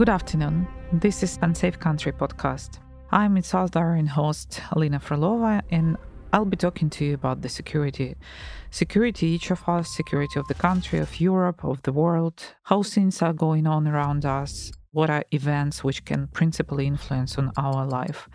Good 0.00 0.08
afternoon. 0.08 0.66
This 0.94 1.22
is 1.22 1.38
Unsafe 1.42 1.78
Country 1.78 2.10
podcast. 2.10 2.78
I'm 3.12 3.36
its 3.36 3.52
and 3.52 4.08
host, 4.08 4.62
Alina 4.72 4.98
Frolova, 4.98 5.60
and 5.70 5.98
I'll 6.32 6.46
be 6.46 6.56
talking 6.56 6.88
to 6.88 7.04
you 7.04 7.12
about 7.12 7.42
the 7.42 7.50
security. 7.50 8.16
Security, 8.70 9.26
each 9.26 9.50
of 9.50 9.62
us, 9.68 9.94
security 9.94 10.40
of 10.40 10.48
the 10.48 10.54
country, 10.54 11.00
of 11.00 11.20
Europe, 11.20 11.62
of 11.66 11.82
the 11.82 11.92
world, 11.92 12.42
how 12.62 12.82
things 12.82 13.20
are 13.20 13.34
going 13.34 13.66
on 13.66 13.86
around 13.86 14.24
us, 14.24 14.72
what 14.92 15.10
are 15.10 15.26
events 15.32 15.84
which 15.84 16.06
can 16.06 16.28
principally 16.28 16.86
influence 16.86 17.36
on 17.36 17.52
our 17.58 17.84
life 17.84 18.26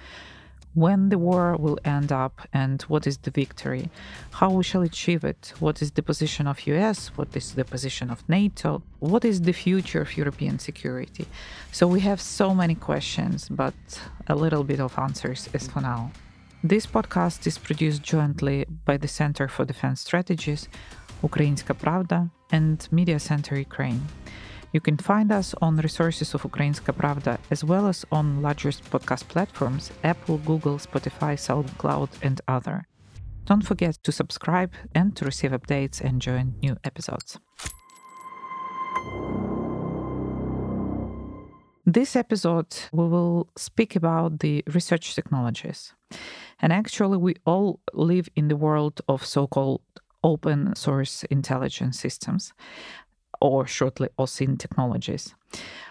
when 0.76 1.10
the 1.10 1.18
war 1.18 1.56
will 1.58 1.80
end 1.86 2.12
up 2.12 2.48
and 2.54 2.82
what 2.84 3.08
is 3.08 3.18
the 3.20 3.32
victory. 3.32 3.90
How 4.32 4.52
we 4.52 4.64
shall 4.64 4.82
achieve 4.82 5.24
it. 5.24 5.54
What 5.60 5.82
is 5.82 5.92
the 5.92 6.04
position 6.04 6.48
of 6.48 6.68
us 6.68 7.08
what 7.16 7.36
is 7.36 7.54
the 7.54 7.66
position 7.66 8.10
of 8.10 8.28
nato? 8.30 8.84
What 9.00 9.26
is 9.26 9.42
the 9.42 9.54
future 9.54 10.02
of 10.02 10.18
european 10.18 10.60
security? 10.60 11.26
So 11.72 11.88
we 11.88 12.02
have 12.02 12.20
so 12.22 12.54
many 12.54 12.76
questions 12.76 13.48
but 13.50 13.74
a 14.28 14.36
little 14.36 14.64
bit 14.64 14.80
of 14.80 14.98
answers 15.00 15.50
as 15.54 15.68
for 15.68 15.82
now. 15.82 16.12
This 16.64 16.86
podcast 16.86 17.48
is 17.48 17.58
produced 17.58 18.04
jointly 18.04 18.66
by 18.86 18.98
the 18.98 19.08
center 19.08 19.48
for 19.48 19.66
defense 19.66 20.02
strategies 20.02 20.68
ukrainska 21.24 21.74
pravda 21.74 22.30
and 22.52 22.88
media 22.92 23.20
center 23.20 23.56
ukraine 23.58 24.02
you 24.76 24.82
can 24.82 24.98
find 24.98 25.32
us 25.32 25.56
on 25.62 25.78
resources 25.78 26.34
of 26.34 26.44
Ukrainska 26.44 26.92
Pravda 27.02 27.38
as 27.50 27.64
well 27.64 27.88
as 27.88 28.00
on 28.12 28.42
largest 28.42 28.84
podcast 28.92 29.26
platforms 29.34 29.84
Apple, 30.04 30.38
Google, 30.50 30.78
Spotify, 30.88 31.34
SoundCloud, 31.48 32.10
and 32.22 32.42
other. 32.56 32.78
Don't 33.46 33.66
forget 33.72 33.94
to 34.04 34.12
subscribe 34.12 34.74
and 34.94 35.16
to 35.16 35.24
receive 35.24 35.52
updates 35.52 36.02
and 36.02 36.22
join 36.22 36.46
new 36.62 36.76
episodes. 36.84 37.40
This 41.86 42.18
episode, 42.18 42.76
we 42.92 43.08
will 43.08 43.48
speak 43.56 43.96
about 43.96 44.40
the 44.40 44.62
research 44.78 45.16
technologies. 45.16 45.94
And 46.62 46.74
actually, 46.74 47.18
we 47.18 47.36
all 47.46 47.80
live 47.94 48.28
in 48.36 48.50
the 48.50 48.58
world 48.58 49.00
of 49.08 49.26
so 49.26 49.48
called 49.48 49.82
open 50.26 50.76
source 50.76 51.24
intelligence 51.26 52.00
systems 52.00 52.52
or 53.42 53.68
shortly 53.68 54.10
OSINT 54.18 54.60
technologies. 54.60 55.36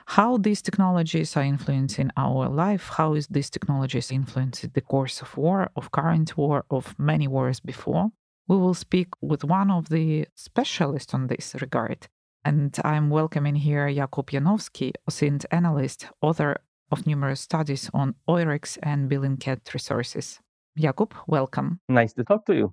How 0.06 0.36
these 0.36 0.62
technologies 0.62 1.36
are 1.36 1.42
influencing 1.42 2.10
our 2.16 2.48
life, 2.48 2.88
how 2.96 3.14
is 3.14 3.26
these 3.28 3.50
technologies 3.50 4.10
influencing 4.10 4.70
the 4.74 4.80
course 4.80 5.22
of 5.22 5.36
war, 5.36 5.70
of 5.76 5.90
current 5.90 6.36
war, 6.36 6.64
of 6.70 6.94
many 6.98 7.26
wars 7.28 7.60
before. 7.60 8.10
We 8.46 8.56
will 8.56 8.74
speak 8.74 9.08
with 9.22 9.44
one 9.44 9.70
of 9.70 9.88
the 9.88 10.26
specialists 10.34 11.14
on 11.14 11.28
this 11.28 11.54
regard. 11.60 12.08
And 12.44 12.76
I'm 12.84 13.08
welcoming 13.08 13.54
here 13.54 13.88
Jakub 13.88 14.30
Janovsky, 14.30 14.92
OSINT 15.08 15.46
analyst, 15.50 16.08
author 16.20 16.60
of 16.90 17.06
numerous 17.06 17.40
studies 17.40 17.90
on 17.94 18.14
Oryx 18.28 18.76
and 18.82 19.10
Bellingcat 19.10 19.72
resources. 19.72 20.40
Jakub, 20.78 21.12
welcome. 21.26 21.80
Nice 21.88 22.12
to 22.14 22.24
talk 22.24 22.44
to 22.46 22.54
you. 22.54 22.72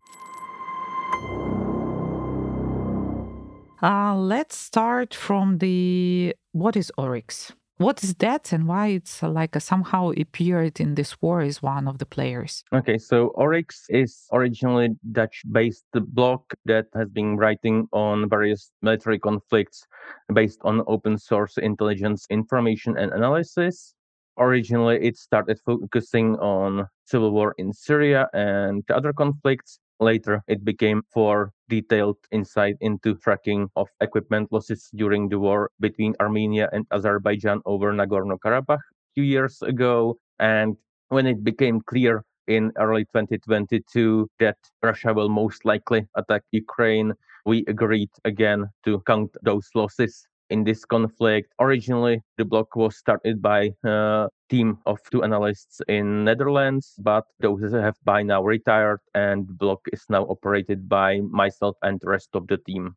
Uh, 3.82 4.16
let's 4.16 4.56
start 4.56 5.14
from 5.14 5.58
the 5.58 6.36
what 6.52 6.76
is 6.76 6.92
Oryx? 6.98 7.52
What 7.78 8.04
is 8.04 8.14
that 8.16 8.54
and 8.54 8.68
why 8.68 8.90
it's 8.90 9.24
uh, 9.24 9.30
like 9.30 9.56
a, 9.56 9.60
somehow 9.60 10.12
appeared 10.12 10.80
in 10.80 10.94
this 10.94 11.20
war 11.20 11.42
as 11.42 11.64
one 11.64 11.88
of 11.88 11.98
the 11.98 12.06
players? 12.06 12.64
Okay, 12.72 13.00
so 13.00 13.30
Oryx 13.30 13.88
is 13.90 14.28
originally 14.32 14.90
Dutch 15.12 15.42
based 15.52 15.86
block 15.94 16.54
that 16.66 16.86
has 16.94 17.10
been 17.10 17.38
writing 17.38 17.88
on 17.92 18.30
various 18.30 18.72
military 18.84 19.18
conflicts 19.18 19.88
based 20.32 20.60
on 20.62 20.84
open 20.86 21.18
source 21.18 21.58
intelligence 21.58 22.28
information 22.30 22.98
and 23.00 23.12
analysis. 23.14 23.96
Originally, 24.38 24.98
it 25.02 25.18
started 25.18 25.60
focusing 25.66 26.36
on 26.36 26.88
civil 27.06 27.32
war 27.32 27.56
in 27.58 27.74
Syria 27.74 28.28
and 28.34 28.84
other 28.92 29.12
conflicts, 29.12 29.80
Later, 30.02 30.42
it 30.48 30.66
became 30.66 31.04
for 31.14 31.54
detailed 31.70 32.18
insight 32.32 32.76
into 32.82 33.14
tracking 33.16 33.70
of 33.76 33.88
equipment 34.02 34.52
losses 34.52 34.90
during 34.96 35.30
the 35.30 35.38
war 35.38 35.70
between 35.80 36.16
Armenia 36.20 36.68
and 36.74 36.88
Azerbaijan 36.92 37.62
over 37.66 37.94
Nagorno 37.94 38.40
Karabakh 38.40 38.82
a 38.82 39.12
few 39.14 39.24
years 39.24 39.62
ago. 39.62 40.18
And 40.40 40.76
when 41.10 41.28
it 41.28 41.44
became 41.44 41.82
clear 41.82 42.26
in 42.48 42.72
early 42.78 43.06
2022 43.06 44.28
that 44.40 44.58
Russia 44.82 45.14
will 45.14 45.30
most 45.30 45.66
likely 45.66 46.08
attack 46.16 46.42
Ukraine, 46.52 47.14
we 47.46 47.64
agreed 47.68 48.10
again 48.26 48.70
to 48.86 49.02
count 49.06 49.30
those 49.44 49.70
losses 49.76 50.28
in 50.52 50.64
this 50.64 50.86
conflict. 50.86 51.54
Originally, 51.60 52.22
the 52.38 52.46
block 52.46 52.76
was 52.76 52.98
started 52.98 53.42
by 53.42 53.72
a 53.84 54.28
team 54.50 54.78
of 54.86 55.00
two 55.12 55.24
analysts 55.24 55.82
in 55.88 56.26
Netherlands, 56.26 56.94
but 57.00 57.24
those 57.40 57.72
have 57.72 57.96
by 58.04 58.22
now 58.22 58.44
retired, 58.44 59.00
and 59.16 59.48
the 59.48 59.54
block 59.54 59.80
is 59.92 60.04
now 60.10 60.24
operated 60.26 60.88
by 60.88 61.22
myself 61.22 61.76
and 61.82 62.00
the 62.02 62.10
rest 62.10 62.30
of 62.34 62.46
the 62.48 62.58
team. 62.58 62.96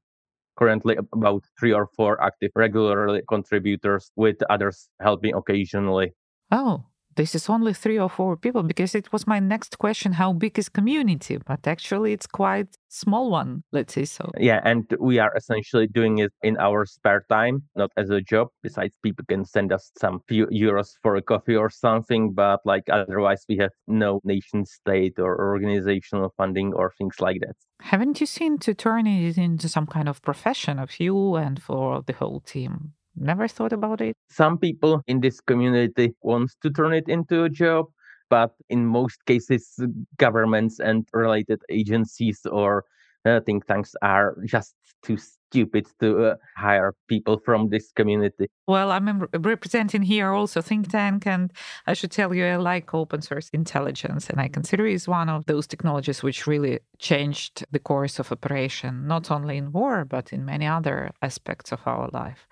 Currently, 0.57 0.99
about 1.13 1.45
three 1.59 1.73
or 1.73 1.89
four 1.97 2.23
active 2.23 2.51
regularly 2.55 3.23
contributors, 3.29 4.11
with 4.17 4.37
others 4.51 4.89
helping 5.01 5.35
occasionally. 5.35 6.13
Oh, 6.51 6.85
this 7.17 7.35
is 7.35 7.49
only 7.49 7.73
three 7.73 7.99
or 7.99 8.09
four 8.09 8.37
people 8.37 8.63
because 8.63 8.95
it 8.95 9.13
was 9.13 9.27
my 9.27 9.39
next 9.39 9.79
question 9.79 10.13
how 10.13 10.33
big 10.33 10.59
is 10.59 10.69
community? 10.69 11.39
But 11.39 11.67
actually 11.67 12.13
it's 12.13 12.27
quite 12.27 12.77
small 12.89 13.31
one 13.31 13.65
let's 13.73 13.95
say 13.95 14.05
so. 14.05 14.31
Yeah 14.39 14.61
and 14.65 14.85
we 15.01 15.19
are 15.19 15.33
essentially 15.37 15.87
doing 15.87 16.19
it 16.19 16.33
in 16.43 16.57
our 16.59 16.87
spare 16.87 17.25
time 17.29 17.63
not 17.77 17.91
as 17.97 18.11
a 18.11 18.21
job. 18.21 18.49
Besides 18.63 18.95
people 19.03 19.25
can 19.29 19.45
send 19.45 19.73
us 19.73 19.91
some 19.99 20.21
few 20.29 20.47
euros 20.47 20.91
for 21.03 21.17
a 21.17 21.23
coffee 21.23 21.57
or 21.57 21.71
something 21.71 22.33
but 22.33 22.61
like 22.65 22.85
otherwise 22.91 23.45
we 23.49 23.57
have 23.59 23.73
no 23.87 24.21
nation 24.25 24.65
state 24.65 25.19
or 25.19 25.39
organizational 25.53 26.33
funding 26.37 26.73
or 26.75 26.93
things 26.99 27.17
like 27.21 27.41
that. 27.41 27.57
Haven't 27.81 28.21
you 28.21 28.27
seen 28.27 28.59
to 28.59 28.75
turn 28.75 29.07
it 29.07 29.37
into 29.37 29.69
some 29.69 29.87
kind 29.87 30.09
of 30.09 30.23
profession 30.23 30.79
of 30.79 30.99
you 31.01 31.37
and 31.37 31.63
for 31.63 32.03
the 32.07 32.13
whole 32.13 32.41
team 32.41 32.93
Never 33.17 33.49
thought 33.49 33.73
about 33.73 34.01
it. 34.01 34.17
Some 34.29 34.59
people 34.59 35.03
in 35.07 35.21
this 35.21 35.41
community 35.41 36.15
wants 36.23 36.57
to 36.63 36.71
turn 36.71 36.93
it 36.93 37.09
into 37.09 37.45
a 37.45 37.49
job, 37.49 37.87
but 38.31 38.53
in 38.69 38.87
most 38.87 39.25
cases, 39.27 39.79
governments 40.17 40.81
and 40.81 41.07
related 41.13 41.61
agencies 41.69 42.41
or 42.51 42.85
uh, 43.25 43.41
think 43.41 43.67
tanks 43.67 43.95
are 44.03 44.37
just 44.45 44.75
too 45.03 45.17
stupid 45.17 45.87
to 46.01 46.25
uh, 46.25 46.35
hire 46.57 46.95
people 47.09 47.39
from 47.39 47.69
this 47.69 47.93
community. 47.93 48.49
Well, 48.67 48.91
I'm 48.91 49.27
representing 49.39 50.03
here 50.03 50.33
also 50.33 50.61
think 50.61 50.91
tank, 50.91 51.27
and 51.27 51.53
I 51.87 51.93
should 51.93 52.11
tell 52.11 52.35
you, 52.35 52.45
I 52.47 52.57
like 52.57 52.93
open 52.95 53.23
source 53.23 53.51
intelligence, 53.51 54.31
and 54.31 54.41
I 54.41 54.49
consider 54.49 54.87
it 54.87 54.95
is 54.95 55.07
one 55.07 55.29
of 55.29 55.47
those 55.47 55.67
technologies 55.67 56.23
which 56.23 56.47
really 56.47 56.81
changed 57.05 57.65
the 57.71 57.79
course 57.91 58.19
of 58.19 58.33
operation, 58.33 59.07
not 59.07 59.31
only 59.31 59.57
in 59.59 59.73
war 59.73 60.05
but 60.05 60.33
in 60.33 60.45
many 60.45 60.67
other 60.67 61.11
aspects 61.21 61.73
of 61.73 61.81
our 61.87 62.09
life. 62.13 62.49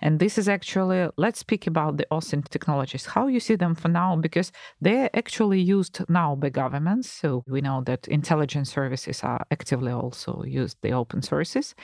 And 0.00 0.20
this 0.20 0.38
is 0.38 0.48
actually, 0.48 1.08
let's 1.16 1.40
speak 1.40 1.66
about 1.66 1.96
the 1.96 2.06
OSINT 2.10 2.48
technologies, 2.50 3.06
how 3.06 3.26
you 3.26 3.40
see 3.40 3.56
them 3.56 3.74
for 3.74 3.88
now, 3.88 4.16
because 4.16 4.52
they're 4.82 5.10
actually 5.14 5.60
used 5.60 5.96
now 6.08 6.36
by 6.36 6.50
governments. 6.50 7.10
So 7.10 7.42
we 7.48 7.60
know 7.60 7.82
that 7.86 8.06
intelligence 8.08 8.70
services 8.70 9.22
are 9.24 9.44
actively 9.50 9.92
also 9.92 10.42
used 10.44 10.76
the 10.82 10.92
open 10.92 11.22
sources 11.22 11.74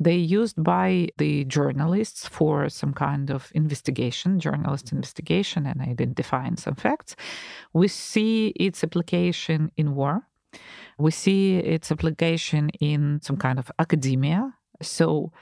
they 0.00 0.16
used 0.16 0.62
by 0.62 1.08
the 1.18 1.44
journalists 1.44 2.26
for 2.26 2.68
some 2.68 2.92
kind 2.92 3.30
of 3.30 3.50
investigation, 3.54 4.40
journalist 4.40 4.92
investigation, 4.92 5.66
and 5.66 5.80
identifying 5.80 6.56
some 6.56 6.74
facts. 6.74 7.14
We 7.72 7.88
see 7.88 8.48
its 8.56 8.82
application 8.82 9.70
in 9.76 9.94
war. 9.94 10.22
We 10.98 11.10
see 11.10 11.58
its 11.58 11.90
application 11.90 12.70
in 12.80 13.20
some 13.22 13.36
kind 13.36 13.58
of 13.58 13.70
academia. 13.78 14.54
So, 14.80 15.32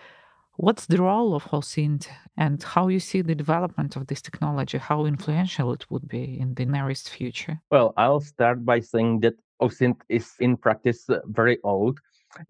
what's 0.57 0.87
the 0.87 1.03
role 1.03 1.35
of 1.35 1.45
OSINT 1.45 2.09
and 2.37 2.63
how 2.63 2.89
you 2.89 3.01
see 3.01 3.23
the 3.23 3.35
development 3.35 3.97
of 3.97 4.07
this 4.07 4.23
technology, 4.23 4.79
how 4.79 5.07
influential 5.07 5.73
it 5.73 5.91
would 5.91 6.07
be 6.09 6.39
in 6.39 6.55
the 6.55 6.67
nearest 6.67 7.09
future? 7.09 7.61
Well, 7.71 7.93
I'll 7.97 8.21
start 8.21 8.65
by 8.65 8.81
saying 8.81 9.21
that 9.21 9.35
OSINT 9.61 9.97
is 10.09 10.35
in 10.41 10.57
practice 10.57 11.09
uh, 11.09 11.21
very 11.27 11.59
old 11.65 12.01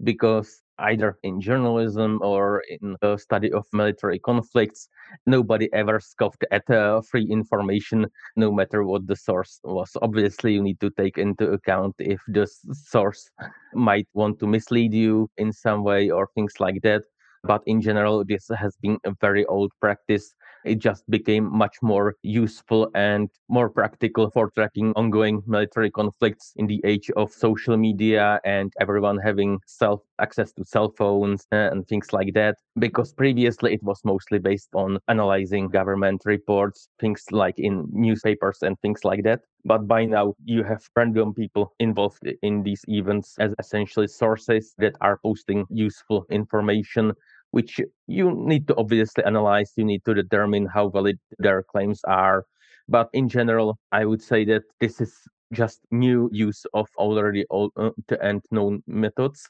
because 0.02 0.62
either 0.80 1.18
in 1.22 1.40
journalism 1.40 2.18
or 2.22 2.62
in 2.68 2.96
the 3.00 3.16
study 3.16 3.52
of 3.52 3.66
military 3.72 4.18
conflicts. 4.18 4.88
Nobody 5.26 5.68
ever 5.72 6.00
scoffed 6.00 6.44
at 6.50 6.68
uh, 6.70 7.00
free 7.02 7.26
information, 7.30 8.06
no 8.36 8.52
matter 8.52 8.84
what 8.84 9.06
the 9.06 9.16
source 9.16 9.60
was. 9.64 9.90
Obviously, 10.02 10.54
you 10.54 10.62
need 10.62 10.80
to 10.80 10.90
take 10.90 11.18
into 11.18 11.50
account 11.50 11.94
if 11.98 12.20
the 12.28 12.46
source 12.72 13.30
might 13.74 14.08
want 14.14 14.38
to 14.40 14.46
mislead 14.46 14.94
you 14.94 15.28
in 15.38 15.52
some 15.52 15.84
way 15.84 16.10
or 16.10 16.28
things 16.34 16.54
like 16.60 16.80
that. 16.82 17.02
But 17.42 17.62
in 17.66 17.80
general, 17.80 18.24
this 18.24 18.48
has 18.54 18.76
been 18.82 18.98
a 19.04 19.14
very 19.20 19.46
old 19.46 19.72
practice 19.80 20.34
it 20.64 20.78
just 20.78 21.08
became 21.10 21.50
much 21.56 21.76
more 21.82 22.14
useful 22.22 22.90
and 22.94 23.30
more 23.48 23.68
practical 23.70 24.30
for 24.30 24.50
tracking 24.50 24.92
ongoing 24.96 25.42
military 25.46 25.90
conflicts 25.90 26.52
in 26.56 26.66
the 26.66 26.80
age 26.84 27.10
of 27.16 27.32
social 27.32 27.76
media 27.76 28.40
and 28.44 28.72
everyone 28.80 29.18
having 29.18 29.58
self 29.66 30.00
access 30.20 30.52
to 30.52 30.64
cell 30.64 30.92
phones 30.96 31.46
and 31.52 31.86
things 31.88 32.12
like 32.12 32.34
that. 32.34 32.56
Because 32.78 33.12
previously 33.12 33.74
it 33.74 33.82
was 33.82 34.00
mostly 34.04 34.38
based 34.38 34.70
on 34.74 34.98
analyzing 35.08 35.68
government 35.68 36.22
reports 36.24 36.88
things 37.00 37.24
like 37.30 37.58
in 37.58 37.86
newspapers 37.92 38.58
and 38.62 38.78
things 38.80 39.04
like 39.04 39.22
that. 39.24 39.40
But 39.64 39.86
by 39.86 40.04
now 40.06 40.34
you 40.44 40.62
have 40.64 40.82
random 40.96 41.34
people 41.34 41.74
involved 41.80 42.26
in 42.42 42.62
these 42.62 42.82
events 42.88 43.36
as 43.38 43.54
essentially 43.58 44.06
sources 44.06 44.74
that 44.78 44.94
are 45.00 45.18
posting 45.18 45.66
useful 45.70 46.24
information 46.30 47.12
which 47.50 47.80
you 48.06 48.32
need 48.34 48.66
to 48.68 48.76
obviously 48.76 49.24
analyze. 49.24 49.72
You 49.76 49.84
need 49.84 50.04
to 50.04 50.14
determine 50.14 50.66
how 50.66 50.88
valid 50.88 51.18
their 51.38 51.62
claims 51.62 52.00
are. 52.04 52.44
But 52.88 53.08
in 53.12 53.28
general, 53.28 53.78
I 53.92 54.04
would 54.04 54.22
say 54.22 54.44
that 54.46 54.62
this 54.80 55.00
is 55.00 55.14
just 55.52 55.80
new 55.90 56.28
use 56.32 56.64
of 56.74 56.88
already 56.96 57.44
old 57.50 57.72
uh, 57.76 57.90
and 58.20 58.42
known 58.50 58.82
methods. 58.86 59.48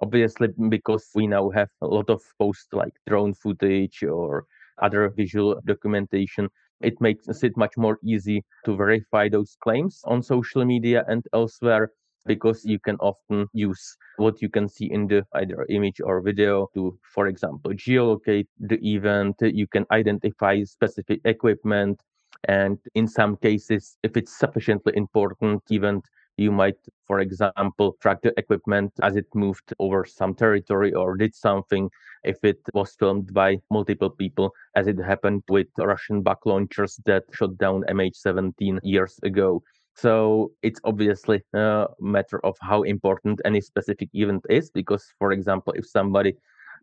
Obviously, 0.00 0.48
because 0.68 1.08
we 1.14 1.26
now 1.26 1.50
have 1.50 1.70
a 1.80 1.86
lot 1.86 2.10
of 2.10 2.22
post 2.38 2.68
like 2.72 2.92
drone 3.06 3.32
footage 3.32 4.02
or 4.02 4.44
other 4.82 5.08
visual 5.08 5.60
documentation, 5.64 6.50
it 6.80 7.00
makes 7.00 7.26
it 7.42 7.56
much 7.56 7.76
more 7.78 7.98
easy 8.04 8.44
to 8.64 8.76
verify 8.76 9.28
those 9.28 9.56
claims 9.62 10.00
on 10.04 10.22
social 10.22 10.64
media 10.64 11.04
and 11.08 11.24
elsewhere 11.32 11.92
because 12.26 12.64
you 12.64 12.78
can 12.78 12.96
often 12.96 13.46
use 13.52 13.96
what 14.16 14.42
you 14.42 14.48
can 14.48 14.68
see 14.68 14.90
in 14.90 15.06
the 15.06 15.24
either 15.34 15.66
image 15.68 16.00
or 16.00 16.20
video 16.20 16.68
to, 16.74 16.98
for 17.14 17.26
example, 17.28 17.72
geolocate 17.72 18.48
the 18.58 18.78
event. 18.82 19.36
You 19.40 19.66
can 19.66 19.86
identify 19.90 20.62
specific 20.64 21.20
equipment. 21.24 22.00
And 22.48 22.78
in 22.94 23.08
some 23.08 23.36
cases, 23.36 23.96
if 24.02 24.16
it's 24.16 24.38
sufficiently 24.38 24.92
important 24.96 25.62
event, 25.70 26.04
you 26.36 26.52
might, 26.52 26.76
for 27.06 27.20
example, 27.20 27.96
track 28.02 28.20
the 28.22 28.32
equipment 28.38 28.92
as 29.02 29.16
it 29.16 29.26
moved 29.34 29.72
over 29.78 30.04
some 30.04 30.34
territory 30.34 30.92
or 30.92 31.16
did 31.16 31.34
something 31.34 31.88
if 32.24 32.36
it 32.42 32.60
was 32.74 32.94
filmed 32.98 33.32
by 33.32 33.56
multiple 33.70 34.10
people, 34.10 34.52
as 34.74 34.86
it 34.86 34.98
happened 34.98 35.42
with 35.48 35.68
Russian 35.78 36.22
Buk 36.22 36.44
launchers 36.44 37.00
that 37.06 37.24
shot 37.32 37.56
down 37.56 37.84
MH17 37.88 38.80
years 38.82 39.18
ago. 39.22 39.62
So 39.96 40.52
it's 40.62 40.80
obviously 40.84 41.42
a 41.54 41.86
matter 42.00 42.44
of 42.44 42.56
how 42.60 42.82
important 42.82 43.40
any 43.44 43.60
specific 43.60 44.10
event 44.12 44.44
is, 44.50 44.70
because, 44.70 45.04
for 45.18 45.32
example, 45.32 45.72
if 45.74 45.86
somebody 45.86 46.34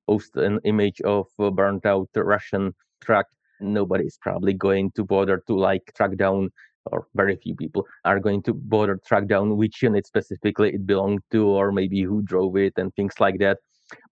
posts 0.08 0.36
an 0.36 0.60
image 0.66 1.00
of 1.02 1.28
a 1.40 1.52
burnt 1.52 1.86
out 1.86 2.10
Russian 2.16 2.74
truck, 3.02 3.28
nobody 3.62 4.06
is 4.06 4.18
probably 4.22 4.54
going 4.54 4.92
to 4.96 5.04
bother 5.06 5.44
to 5.48 5.56
like 5.56 5.92
track 5.96 6.16
down, 6.18 6.50
or 6.92 7.08
very 7.16 7.36
few 7.36 7.56
people 7.56 7.86
are 8.04 8.20
going 8.20 8.42
to 8.44 8.54
bother 8.54 9.00
track 9.06 9.28
down 9.28 9.58
which 9.58 9.82
unit 9.84 10.06
specifically 10.08 10.74
it 10.74 10.86
belonged 10.88 11.22
to, 11.32 11.48
or 11.48 11.72
maybe 11.72 12.02
who 12.02 12.22
drove 12.24 12.58
it 12.58 12.74
and 12.78 12.94
things 12.96 13.14
like 13.20 13.38
that. 13.40 13.60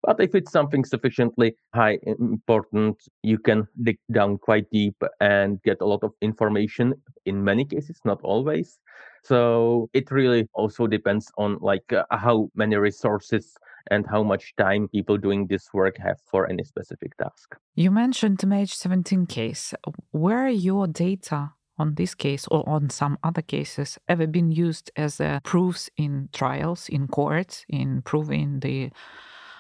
But 0.04 0.20
if 0.20 0.36
it's 0.36 0.52
something 0.52 0.84
sufficiently 0.84 1.56
high 1.74 2.00
important, 2.06 2.98
you 3.24 3.38
can 3.38 3.68
dig 3.84 4.00
down 4.12 4.38
quite 4.38 4.70
deep 4.72 4.96
and 5.20 5.62
get 5.64 5.82
a 5.82 5.86
lot 5.86 6.04
of 6.04 6.12
information 6.22 6.94
in 7.26 7.44
many 7.44 7.66
cases, 7.66 8.00
not 8.06 8.20
always. 8.24 8.80
So 9.24 9.90
it 9.94 10.10
really 10.12 10.48
also 10.54 10.88
depends 10.88 11.32
on 11.38 11.58
like 11.62 11.94
uh, 11.94 12.04
how 12.12 12.50
many 12.56 12.76
resources 12.76 13.56
and 13.90 14.06
how 14.08 14.24
much 14.24 14.54
time 14.58 14.88
people 14.88 15.18
doing 15.18 15.48
this 15.48 15.70
work 15.74 15.98
have 15.98 16.20
for 16.30 16.50
any 16.50 16.64
specific 16.64 17.16
task. 17.18 17.56
You 17.76 17.92
mentioned 17.92 18.40
the 18.40 18.48
MH17 18.48 19.28
case. 19.28 19.74
Where 20.12 20.50
your 20.50 20.88
data 20.88 21.52
on 21.78 21.96
this 21.96 22.14
case 22.14 22.48
or 22.52 22.68
on 22.70 22.90
some 22.90 23.18
other 23.24 23.42
cases 23.42 23.98
ever 24.08 24.28
been 24.28 24.52
used 24.52 24.92
as 24.96 25.20
uh, 25.20 25.40
proofs 25.44 25.90
in 25.98 26.30
trials, 26.32 26.88
in 26.90 27.08
courts, 27.08 27.66
in 27.68 28.02
proving 28.04 28.60
the 28.60 28.92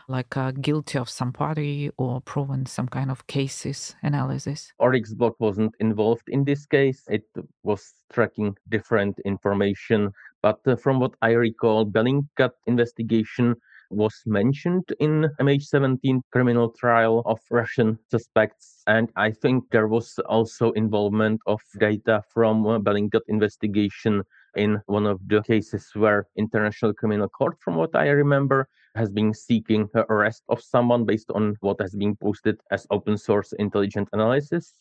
like 0.07 0.35
uh, 0.37 0.51
guilty 0.51 0.97
of 0.97 1.09
some 1.09 1.31
party 1.31 1.91
or 1.97 2.21
proven 2.21 2.65
some 2.65 2.87
kind 2.87 3.11
of 3.11 3.27
cases 3.27 3.95
analysis? 4.03 4.71
Oryx 4.79 5.13
block 5.13 5.35
wasn't 5.39 5.75
involved 5.79 6.27
in 6.29 6.43
this 6.43 6.65
case. 6.65 7.03
It 7.09 7.25
was 7.63 7.93
tracking 8.11 8.55
different 8.69 9.19
information. 9.25 10.11
But 10.41 10.59
uh, 10.65 10.75
from 10.75 10.99
what 10.99 11.13
I 11.21 11.31
recall, 11.31 11.85
Bellingcat 11.85 12.51
investigation 12.67 13.55
was 13.91 14.23
mentioned 14.25 14.85
in 14.99 15.29
MH17 15.39 16.21
criminal 16.31 16.69
trial 16.71 17.21
of 17.25 17.39
Russian 17.49 17.99
suspects. 18.09 18.83
And 18.87 19.11
I 19.15 19.31
think 19.31 19.65
there 19.71 19.87
was 19.87 20.17
also 20.27 20.71
involvement 20.71 21.41
of 21.45 21.61
data 21.79 22.23
from 22.33 22.65
uh, 22.65 22.79
Bellingcat 22.79 23.21
investigation 23.27 24.23
in 24.55 24.81
one 24.87 25.05
of 25.05 25.19
the 25.27 25.41
cases 25.43 25.89
where 25.93 26.27
International 26.37 26.93
Criminal 26.93 27.29
Court, 27.29 27.57
from 27.59 27.75
what 27.75 27.95
I 27.95 28.07
remember, 28.07 28.67
has 28.95 29.09
been 29.09 29.33
seeking 29.33 29.89
the 29.93 30.05
arrest 30.11 30.43
of 30.49 30.61
someone 30.61 31.05
based 31.05 31.31
on 31.31 31.55
what 31.61 31.79
has 31.79 31.95
been 31.95 32.15
posted 32.15 32.59
as 32.71 32.87
open 32.91 33.17
source 33.17 33.53
intelligent 33.53 34.09
analysis. 34.13 34.73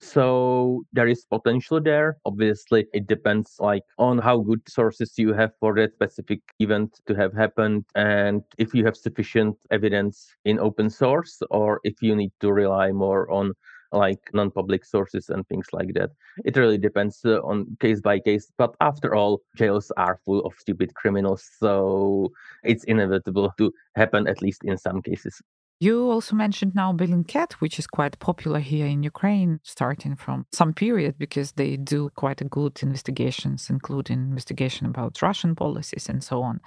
So 0.00 0.84
there 0.92 1.08
is 1.08 1.24
potential 1.24 1.80
there. 1.80 2.18
Obviously, 2.24 2.86
it 2.92 3.08
depends 3.08 3.56
like 3.58 3.82
on 3.98 4.18
how 4.18 4.38
good 4.38 4.62
sources 4.68 5.14
you 5.18 5.32
have 5.32 5.52
for 5.58 5.74
that 5.74 5.94
specific 5.94 6.40
event 6.60 7.00
to 7.06 7.14
have 7.14 7.34
happened 7.34 7.84
and 7.96 8.42
if 8.58 8.74
you 8.74 8.84
have 8.84 8.96
sufficient 8.96 9.56
evidence 9.70 10.36
in 10.44 10.60
open 10.60 10.88
source 10.88 11.42
or 11.50 11.80
if 11.82 12.00
you 12.00 12.14
need 12.14 12.32
to 12.40 12.52
rely 12.52 12.92
more 12.92 13.28
on 13.30 13.54
like 13.92 14.20
non-public 14.32 14.84
sources 14.84 15.30
and 15.30 15.46
things 15.48 15.66
like 15.72 15.94
that. 15.94 16.10
It 16.44 16.56
really 16.56 16.78
depends 16.78 17.24
uh, 17.24 17.40
on 17.40 17.76
case 17.80 18.00
by 18.00 18.18
case. 18.20 18.50
But 18.58 18.74
after 18.80 19.14
all, 19.14 19.42
jails 19.56 19.90
are 19.96 20.20
full 20.24 20.40
of 20.40 20.54
stupid 20.58 20.94
criminals, 20.94 21.48
so 21.58 22.32
it's 22.64 22.84
inevitable 22.84 23.52
to 23.58 23.72
happen 23.94 24.28
at 24.28 24.42
least 24.42 24.64
in 24.64 24.76
some 24.76 25.02
cases. 25.02 25.40
You 25.80 26.10
also 26.10 26.34
mentioned 26.34 26.74
now 26.74 26.92
Bellingcat, 26.92 27.52
which 27.60 27.78
is 27.78 27.86
quite 27.86 28.18
popular 28.18 28.58
here 28.58 28.86
in 28.86 29.04
Ukraine, 29.04 29.60
starting 29.62 30.16
from 30.16 30.44
some 30.52 30.74
period 30.74 31.16
because 31.18 31.52
they 31.52 31.76
do 31.76 32.10
quite 32.16 32.42
good 32.50 32.82
investigations, 32.82 33.70
including 33.70 34.18
investigation 34.18 34.86
about 34.86 35.22
Russian 35.22 35.54
policies 35.54 36.08
and 36.08 36.24
so 36.24 36.42
on. 36.42 36.60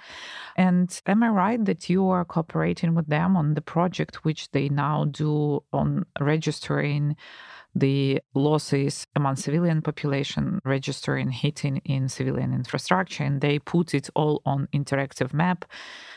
And 0.56 0.98
am 1.04 1.22
I 1.22 1.28
right 1.28 1.62
that 1.66 1.90
you 1.90 2.08
are 2.08 2.24
cooperating 2.24 2.94
with 2.94 3.08
them 3.08 3.36
on 3.36 3.52
the 3.52 3.60
project 3.60 4.24
which 4.24 4.50
they 4.52 4.70
now 4.70 5.04
do 5.04 5.62
on 5.74 6.06
registering 6.18 7.16
the 7.74 8.20
losses 8.34 9.06
among 9.16 9.36
civilian 9.36 9.80
population 9.80 10.60
registering 10.64 11.30
hitting 11.30 11.78
in 11.84 12.08
civilian 12.08 12.52
infrastructure 12.52 13.24
and 13.24 13.40
they 13.40 13.58
put 13.58 13.94
it 13.94 14.10
all 14.14 14.42
on 14.44 14.68
interactive 14.74 15.32
map 15.32 15.64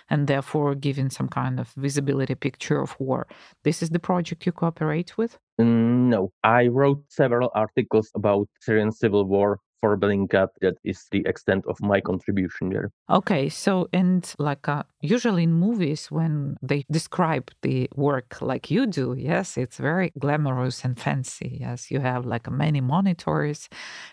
and 0.09 0.27
therefore 0.27 0.75
giving 0.75 1.09
some 1.09 1.27
kind 1.27 1.59
of 1.59 1.69
visibility 1.77 2.35
picture 2.35 2.81
of 2.81 2.95
war. 2.99 3.27
This 3.63 3.81
is 3.81 3.89
the 3.89 3.99
project 3.99 4.45
you 4.45 4.51
cooperate 4.51 5.17
with? 5.17 5.37
Mm, 5.59 6.09
no. 6.09 6.31
I 6.43 6.67
wrote 6.67 7.01
several 7.07 7.49
articles 7.55 8.11
about 8.15 8.47
syrian 8.59 8.91
civil 8.91 9.23
war 9.25 9.59
for 9.85 9.97
Bellingcat. 9.97 10.49
That 10.61 10.77
is 10.83 11.07
the 11.11 11.23
extent 11.25 11.63
of 11.67 11.77
my 11.81 12.01
contribution 12.01 12.69
there. 12.69 12.91
Okay, 13.09 13.49
so 13.49 13.87
and 13.93 14.23
like 14.39 14.67
uh, 14.67 14.83
usually 15.01 15.43
in 15.43 15.53
movies 15.53 16.07
when 16.09 16.57
they 16.61 16.85
describe 16.89 17.51
the 17.61 17.89
work 17.95 18.41
like 18.41 18.71
you 18.71 18.87
do, 18.87 19.15
yes, 19.17 19.57
it's 19.57 19.77
very 19.77 20.11
glamorous 20.17 20.83
and 20.85 20.99
fancy. 20.99 21.57
Yes, 21.61 21.91
you 21.91 21.99
have 21.99 22.25
like 22.25 22.49
many 22.49 22.81
monitors, 22.81 23.69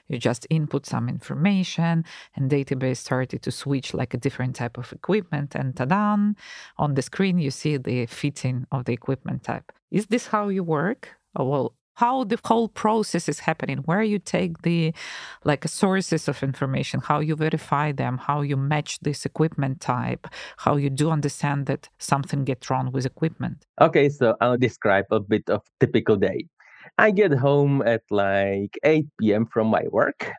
you 0.09 0.19
just 0.19 0.47
input 0.51 0.85
some 0.87 1.09
information, 1.09 2.05
and 2.37 2.51
database 2.51 2.99
started 2.99 3.41
to 3.43 3.51
switch 3.51 3.95
like 3.95 4.13
a 4.15 4.19
different 4.19 4.57
type 4.57 4.77
of 4.79 4.93
equipment, 4.93 5.55
and 5.55 5.75
ta-da! 5.77 6.17
On 6.77 6.95
the 6.95 7.03
screen 7.03 7.39
you 7.39 7.51
see 7.51 7.79
the 7.79 8.07
fitting 8.07 8.67
of 8.71 8.85
the 8.85 8.93
equipment 8.93 9.45
type. 9.45 9.73
Is 9.91 10.07
this 10.07 10.27
how 10.27 10.49
you 10.49 10.65
work? 10.65 11.09
Oh, 11.35 11.49
well, 11.49 11.75
how 11.95 12.25
the 12.25 12.39
whole 12.45 12.69
process 12.69 13.29
is 13.29 13.41
happening 13.41 13.79
where 13.79 14.03
you 14.03 14.19
take 14.19 14.63
the 14.63 14.93
like 15.45 15.67
sources 15.69 16.29
of 16.29 16.43
information 16.43 17.01
how 17.01 17.21
you 17.21 17.37
verify 17.37 17.93
them 17.93 18.19
how 18.19 18.41
you 18.41 18.57
match 18.57 18.99
this 19.01 19.25
equipment 19.27 19.81
type 19.81 20.27
how 20.57 20.77
you 20.77 20.91
do 20.91 21.11
understand 21.11 21.67
that 21.67 21.89
something 21.99 22.45
gets 22.45 22.71
wrong 22.71 22.91
with 22.93 23.07
equipment. 23.07 23.67
Okay 23.81 24.09
so 24.09 24.37
i'll 24.41 24.57
describe 24.59 25.07
a 25.11 25.21
bit 25.21 25.49
of 25.49 25.63
typical 25.81 26.17
day. 26.17 26.47
I 26.99 27.11
get 27.11 27.33
home 27.33 27.83
at 27.83 28.03
like 28.11 28.79
8 28.85 29.07
p.m 29.21 29.47
from 29.47 29.69
my 29.69 29.85
work 29.91 30.31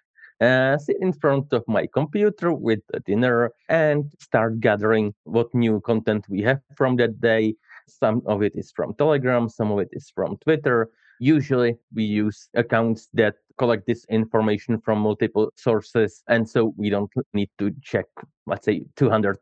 uh, 0.41 0.77
sit 0.77 0.97
in 0.99 1.13
front 1.13 1.53
of 1.53 1.63
my 1.67 1.87
computer 1.93 2.51
with 2.51 2.81
dinner 3.05 3.51
and 3.69 4.11
start 4.19 4.59
gathering 4.59 5.13
what 5.23 5.47
new 5.53 5.79
content 5.81 6.25
we 6.27 6.41
have 6.41 6.59
from 6.75 6.97
that 6.97 7.21
day. 7.21 7.55
Some 7.87 8.21
of 8.25 8.41
it 8.41 8.53
is 8.55 8.71
from 8.71 8.93
telegram 8.95 9.49
some 9.49 9.71
of 9.71 9.79
it 9.79 9.89
is 9.91 10.11
from 10.15 10.37
twitter 10.37 10.89
Usually 11.23 11.77
we 11.93 12.03
use 12.03 12.49
accounts 12.53 13.07
that 13.13 13.35
collect 13.57 13.87
this 13.87 14.03
information 14.09 14.81
from 14.81 14.99
multiple 14.99 15.53
sources. 15.55 16.21
And 16.27 16.49
so 16.49 16.73
we 16.75 16.89
don't 16.89 17.09
need 17.33 17.49
to 17.59 17.71
check, 17.81 18.07
let's 18.45 18.65
say, 18.65 18.83
200 18.97 19.37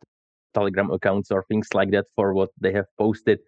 Telegram 0.54 0.92
accounts 0.92 1.32
or 1.32 1.44
things 1.48 1.70
like 1.74 1.90
that 1.92 2.06
for 2.16 2.36
what 2.36 2.50
they 2.60 2.72
have 2.74 2.86
posted. 3.00 3.40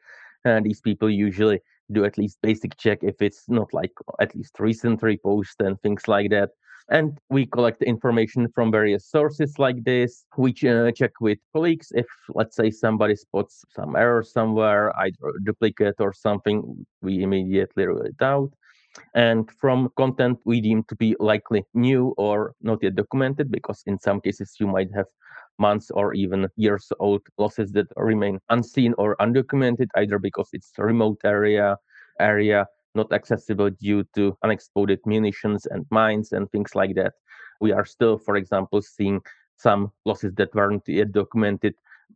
And 0.45 0.65
these 0.65 0.81
people 0.81 1.11
usually 1.11 1.59
do 1.91 2.05
at 2.05 2.17
least 2.17 2.39
basic 2.41 2.75
check 2.77 2.99
if 3.03 3.21
it's 3.21 3.43
not 3.49 3.71
like 3.71 3.91
at 4.19 4.35
least 4.35 4.59
recent 4.59 5.01
repost 5.01 5.59
and 5.59 5.79
things 5.81 6.07
like 6.07 6.31
that. 6.31 6.49
And 6.89 7.17
we 7.29 7.45
collect 7.45 7.81
information 7.81 8.47
from 8.53 8.71
various 8.71 9.09
sources 9.09 9.57
like 9.57 9.83
this. 9.83 10.25
We 10.37 10.53
uh, 10.67 10.91
check 10.91 11.11
with 11.21 11.39
colleagues 11.53 11.91
if, 11.95 12.07
let's 12.35 12.55
say, 12.55 12.71
somebody 12.71 13.15
spots 13.15 13.63
some 13.69 13.95
error 13.95 14.23
somewhere, 14.23 14.91
either 14.99 15.33
duplicate 15.43 15.95
or 15.99 16.13
something, 16.13 16.85
we 17.01 17.23
immediately 17.23 17.87
rule 17.87 18.01
it 18.01 18.21
out. 18.21 18.51
And 19.15 19.49
from 19.51 19.89
content 19.97 20.39
we 20.45 20.61
deem 20.61 20.83
to 20.83 20.95
be 20.95 21.15
likely 21.19 21.63
new 21.73 22.13
or 22.17 22.53
not 22.61 22.83
yet 22.83 22.95
documented, 22.95 23.49
because 23.49 23.81
in 23.85 23.97
some 23.99 24.21
cases 24.21 24.55
you 24.59 24.67
might 24.67 24.93
have 24.93 25.07
months 25.57 25.89
or 25.91 26.13
even 26.13 26.47
years 26.57 26.91
old 26.99 27.21
losses 27.37 27.71
that 27.71 27.87
remain 27.95 28.39
unseen 28.49 28.93
or 28.97 29.15
undocumented, 29.17 29.87
either 29.95 30.19
because 30.19 30.49
it's 30.53 30.71
a 30.77 30.83
remote 30.83 31.19
area, 31.23 31.77
area 32.19 32.67
not 32.95 33.11
accessible 33.11 33.69
due 33.69 34.03
to 34.15 34.37
unexploded 34.43 34.99
munitions 35.05 35.65
and 35.67 35.85
mines 35.89 36.31
and 36.31 36.49
things 36.51 36.75
like 36.75 36.95
that. 36.95 37.13
We 37.61 37.71
are 37.71 37.85
still, 37.85 38.17
for 38.17 38.35
example, 38.35 38.81
seeing 38.81 39.21
some 39.57 39.91
losses 40.05 40.33
that 40.35 40.53
weren't 40.53 40.87
yet 40.87 41.11
documented 41.11 41.75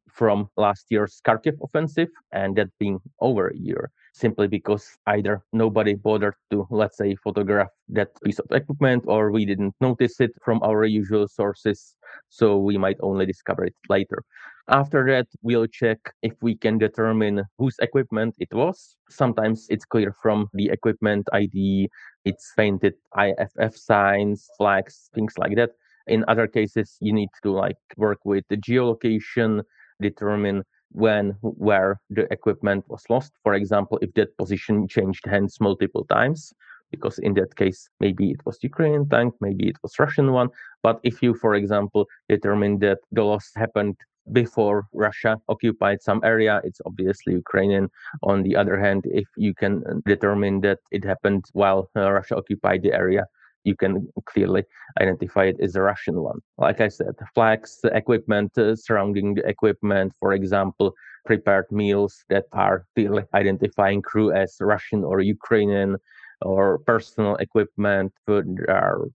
from 0.10 0.50
last 0.58 0.88
year's 0.90 1.22
Kharkiv 1.26 1.58
offensive, 1.64 2.10
and 2.32 2.56
that 2.58 2.70
being 2.80 3.00
over 3.22 3.48
a 3.50 3.58
year 3.58 3.92
simply 4.18 4.48
because 4.48 4.98
either 5.06 5.44
nobody 5.54 5.94
bothered 5.94 6.34
to, 6.50 6.66
let's 6.72 6.98
say, 6.98 7.16
photograph 7.16 7.70
that 7.88 8.10
piece 8.24 8.40
of 8.40 8.48
equipment 8.52 9.04
or 9.06 9.32
we 9.32 9.46
didn't 9.46 9.76
notice 9.80 10.20
it 10.20 10.32
from 10.44 10.60
our 10.64 10.86
usual 10.86 11.28
sources. 11.28 11.96
So 12.30 12.58
we 12.58 12.78
might 12.80 12.98
only 13.02 13.28
discover 13.28 13.66
it 13.66 13.76
later. 13.90 14.24
After 14.70 15.06
that, 15.08 15.28
we'll 15.42 15.68
check 15.68 16.00
if 16.22 16.34
we 16.42 16.56
can 16.56 16.78
determine 16.78 17.44
whose 17.58 17.76
equipment 17.80 18.36
it 18.40 18.54
was. 18.54 18.98
Sometimes 19.10 19.66
it's 19.70 19.86
clear 19.86 20.14
from 20.22 20.50
the 20.54 20.70
equipment 20.70 21.28
ID, 21.32 21.90
it's 22.26 22.54
painted 22.58 22.96
IFF 23.18 23.78
signs, 23.78 24.50
flags, 24.58 25.10
things 25.16 25.34
like 25.38 25.56
that. 25.56 25.72
In 26.08 26.26
other 26.28 26.48
cases, 26.48 26.98
you 27.00 27.14
need 27.14 27.30
to 27.44 27.52
like 27.52 27.78
work 27.96 28.20
with 28.26 28.44
the 28.50 28.58
geolocation, 28.58 29.64
determine 30.02 30.64
when 30.92 31.36
where 31.42 32.00
the 32.10 32.32
equipment 32.32 32.84
was 32.88 33.04
lost 33.10 33.34
for 33.44 33.54
example 33.56 34.00
if 34.02 34.14
that 34.14 34.36
position 34.38 34.88
changed 34.88 35.26
hands 35.26 35.58
multiple 35.60 36.06
times 36.06 36.54
because 36.92 37.20
in 37.20 37.34
that 37.34 37.54
case 37.58 37.90
maybe 38.00 38.32
it 38.32 38.40
was 38.46 38.58
ukrainian 38.64 39.08
tank 39.10 39.34
maybe 39.42 39.68
it 39.68 39.76
was 39.84 40.00
russian 40.00 40.32
one 40.32 40.48
but 40.84 41.00
if 41.04 41.22
you 41.22 41.34
for 41.34 41.56
example 41.56 42.06
determine 42.30 42.80
that 42.80 43.00
the 43.12 43.22
loss 43.22 43.52
happened 43.56 43.98
before 44.32 44.88
russia 44.94 45.38
occupied 45.50 46.02
some 46.02 46.22
area 46.24 46.62
it's 46.64 46.82
obviously 46.86 47.34
ukrainian 47.34 47.90
on 48.24 48.44
the 48.44 48.56
other 48.56 48.80
hand 48.80 49.04
if 49.06 49.28
you 49.38 49.54
can 49.54 49.84
determine 50.06 50.62
that 50.62 50.80
it 50.92 51.04
happened 51.04 51.46
while 51.54 51.90
uh, 51.96 52.12
russia 52.12 52.36
occupied 52.36 52.82
the 52.82 52.94
area 52.94 53.26
you 53.64 53.76
can 53.76 54.08
clearly 54.26 54.64
identify 55.02 55.44
it 55.46 55.58
as 55.60 55.76
a 55.76 55.82
Russian 55.82 56.22
one. 56.22 56.40
Like 56.58 56.80
I 56.80 56.88
said, 56.88 57.16
flags, 57.36 57.80
equipment 57.84 58.58
uh, 58.58 58.78
surrounding 58.78 59.34
the 59.34 59.46
equipment, 59.46 60.14
for 60.22 60.32
example, 60.34 60.94
prepared 61.26 61.66
meals 61.70 62.24
that 62.30 62.46
are 62.54 62.86
clearly 62.96 63.24
identifying 63.34 64.02
crew 64.02 64.32
as 64.32 64.56
Russian 64.62 65.04
or 65.04 65.20
Ukrainian, 65.20 65.98
or 66.42 66.80
personal 66.80 67.36
equipment. 67.38 68.14
food 68.26 68.66
are 68.70 69.06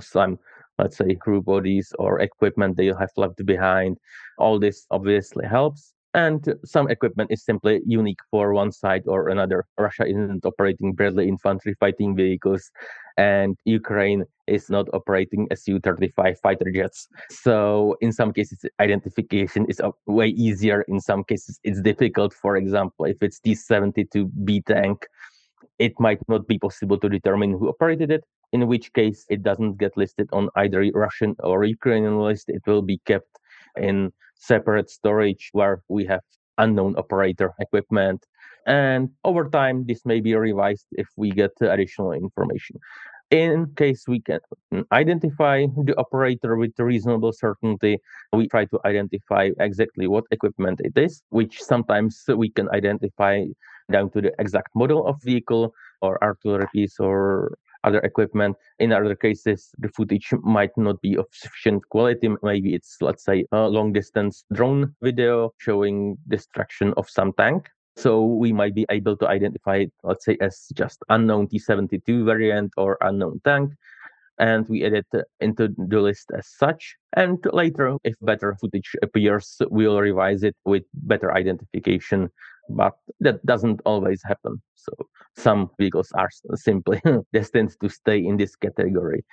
some, 0.00 0.38
let's 0.78 0.96
say, 0.96 1.14
crew 1.14 1.42
bodies 1.42 1.92
or 1.98 2.20
equipment 2.20 2.76
they 2.76 2.86
have 2.86 3.12
left 3.16 3.44
behind. 3.46 3.98
All 4.38 4.58
this 4.58 4.86
obviously 4.90 5.46
helps 5.46 5.94
and 6.14 6.54
some 6.64 6.88
equipment 6.88 7.30
is 7.32 7.44
simply 7.44 7.82
unique 7.84 8.20
for 8.30 8.54
one 8.54 8.70
side 8.70 9.02
or 9.06 9.28
another. 9.28 9.66
Russia 9.78 10.06
isn't 10.06 10.46
operating 10.46 10.92
Bradley 10.92 11.28
infantry 11.28 11.74
fighting 11.74 12.14
vehicles, 12.14 12.70
and 13.18 13.58
Ukraine 13.64 14.24
is 14.46 14.70
not 14.70 14.86
operating 14.94 15.48
Su 15.54 15.80
35 15.80 16.38
fighter 16.40 16.70
jets. 16.70 17.08
So, 17.30 17.96
in 18.00 18.12
some 18.12 18.32
cases, 18.32 18.64
identification 18.80 19.66
is 19.66 19.80
way 20.06 20.28
easier. 20.28 20.82
In 20.82 21.00
some 21.00 21.24
cases, 21.24 21.58
it's 21.64 21.80
difficult. 21.80 22.32
For 22.32 22.56
example, 22.56 23.06
if 23.06 23.20
it's 23.20 23.40
T 23.40 23.54
72B 23.54 24.64
tank, 24.66 25.06
it 25.80 25.94
might 25.98 26.20
not 26.28 26.46
be 26.46 26.58
possible 26.58 26.98
to 26.98 27.08
determine 27.08 27.52
who 27.52 27.68
operated 27.68 28.12
it, 28.12 28.24
in 28.54 28.68
which 28.68 28.92
case 28.92 29.26
it 29.28 29.42
doesn't 29.42 29.78
get 29.82 29.96
listed 29.96 30.28
on 30.32 30.48
either 30.62 30.80
Russian 30.94 31.34
or 31.40 31.64
Ukrainian 31.64 32.16
list. 32.20 32.44
It 32.48 32.62
will 32.68 32.82
be 32.92 32.98
kept 33.10 33.32
in 33.88 33.96
separate 34.50 34.88
storage 34.98 35.44
where 35.52 35.82
we 35.88 36.02
have 36.12 36.24
unknown 36.64 36.92
operator 36.96 37.52
equipment. 37.58 38.20
And 38.66 39.10
over 39.24 39.42
time, 39.60 39.76
this 39.88 40.02
may 40.06 40.20
be 40.20 40.32
revised 40.36 40.86
if 40.92 41.08
we 41.16 41.28
get 41.42 41.50
additional 41.60 42.12
information. 42.12 42.76
In 43.30 43.56
case 43.82 44.02
we 44.06 44.20
can 44.20 44.40
identify 44.92 45.66
the 45.88 45.96
operator 46.04 46.54
with 46.54 46.78
reasonable 46.78 47.32
certainty, 47.32 47.98
we 48.32 48.46
try 48.46 48.64
to 48.66 48.78
identify 48.84 49.50
exactly 49.58 50.06
what 50.06 50.24
equipment 50.30 50.78
it 50.88 50.96
is, 50.96 51.22
which 51.30 51.54
sometimes 51.60 52.22
we 52.42 52.48
can 52.50 52.68
identify 52.70 53.34
down 53.90 54.10
to 54.10 54.20
the 54.20 54.32
exact 54.38 54.70
model 54.76 55.00
of 55.08 55.16
vehicle 55.22 55.74
or 56.02 56.22
artillery 56.22 56.68
piece 56.72 57.00
or 57.00 57.58
other 57.84 58.00
equipment. 58.00 58.56
In 58.78 58.92
other 58.92 59.14
cases, 59.14 59.70
the 59.78 59.88
footage 59.88 60.30
might 60.42 60.76
not 60.76 61.00
be 61.00 61.16
of 61.16 61.26
sufficient 61.32 61.88
quality. 61.90 62.28
Maybe 62.42 62.74
it's, 62.74 62.96
let's 63.00 63.24
say, 63.24 63.44
a 63.52 63.68
long 63.68 63.92
distance 63.92 64.44
drone 64.52 64.94
video 65.02 65.52
showing 65.58 66.16
destruction 66.28 66.94
of 66.96 67.08
some 67.08 67.32
tank. 67.34 67.68
So 67.96 68.24
we 68.24 68.52
might 68.52 68.74
be 68.74 68.86
able 68.90 69.16
to 69.18 69.28
identify 69.28 69.76
it, 69.76 69.92
let's 70.02 70.24
say, 70.24 70.36
as 70.40 70.66
just 70.74 70.98
unknown 71.08 71.48
T 71.48 71.58
72 71.58 72.24
variant 72.24 72.72
or 72.76 72.98
unknown 73.00 73.40
tank. 73.44 73.72
And 74.38 74.68
we 74.68 74.84
add 74.84 74.94
it 74.94 75.06
into 75.38 75.68
the 75.78 76.00
list 76.00 76.32
as 76.36 76.48
such. 76.48 76.96
And 77.12 77.38
later, 77.52 77.96
if 78.02 78.14
better 78.20 78.56
footage 78.60 78.96
appears, 79.00 79.58
we'll 79.70 80.00
revise 80.00 80.42
it 80.42 80.56
with 80.64 80.82
better 80.92 81.32
identification 81.32 82.30
but 82.68 82.94
that 83.20 83.44
doesn't 83.46 83.80
always 83.84 84.22
happen. 84.24 84.60
So 84.74 84.92
some 85.36 85.70
vehicles 85.78 86.12
are 86.14 86.28
simply 86.54 87.00
destined 87.32 87.76
to 87.80 87.88
stay 87.88 88.18
in 88.18 88.36
this 88.36 88.56
category. 88.56 89.24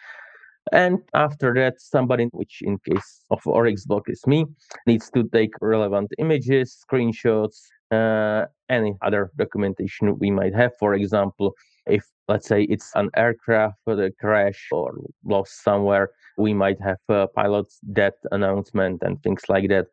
And 0.72 1.00
after 1.14 1.54
that, 1.56 1.82
somebody, 1.82 2.26
which 2.32 2.62
in 2.62 2.78
case 2.80 3.26
of 3.32 3.42
Oryx 3.46 3.86
block 3.86 4.10
is 4.10 4.26
me, 4.28 4.46
needs 4.86 5.10
to 5.12 5.28
take 5.30 5.54
relevant 5.60 6.12
images, 6.20 6.78
screenshots, 6.86 7.58
uh, 7.92 8.46
any 8.70 8.94
other 9.02 9.32
documentation 9.38 10.18
we 10.20 10.32
might 10.32 10.54
have. 10.54 10.72
For 10.78 10.94
example, 10.94 11.56
if 11.88 12.04
let's 12.28 12.48
say 12.48 12.64
it's 12.64 12.92
an 12.96 13.10
aircraft 13.18 13.76
a 13.88 14.12
crash 14.20 14.68
or 14.72 14.94
lost 15.26 15.64
somewhere, 15.64 16.12
we 16.38 16.54
might 16.54 16.80
have 16.82 17.00
a 17.10 17.28
pilot's 17.28 17.80
death 17.92 18.14
announcement 18.32 19.02
and 19.04 19.22
things 19.24 19.42
like 19.50 19.68
that 19.70 19.88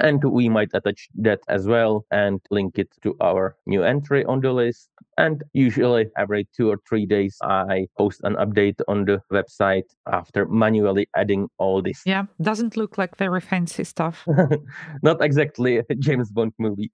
and 0.00 0.22
we 0.22 0.48
might 0.48 0.70
attach 0.74 1.08
that 1.16 1.40
as 1.48 1.66
well 1.66 2.04
and 2.10 2.40
link 2.50 2.78
it 2.78 2.88
to 3.02 3.16
our 3.20 3.56
new 3.66 3.82
entry 3.82 4.24
on 4.24 4.40
the 4.40 4.52
list. 4.52 4.88
And 5.18 5.42
usually 5.52 6.06
every 6.16 6.48
two 6.56 6.70
or 6.70 6.78
three 6.88 7.06
days 7.06 7.36
i 7.42 7.86
post 7.98 8.20
an 8.24 8.36
update 8.36 8.80
on 8.88 9.04
the 9.04 9.20
website 9.32 9.88
after 10.10 10.46
manually 10.46 11.08
adding 11.16 11.48
all 11.58 11.82
this. 11.82 12.02
Yeah 12.06 12.24
doesn't 12.40 12.76
look 12.76 12.98
like 12.98 13.16
very 13.16 13.40
fancy 13.40 13.84
stuff. 13.84 14.26
Not 15.02 15.22
exactly 15.22 15.78
a 15.78 15.94
james 15.94 16.30
bond 16.30 16.52
movie 16.58 16.90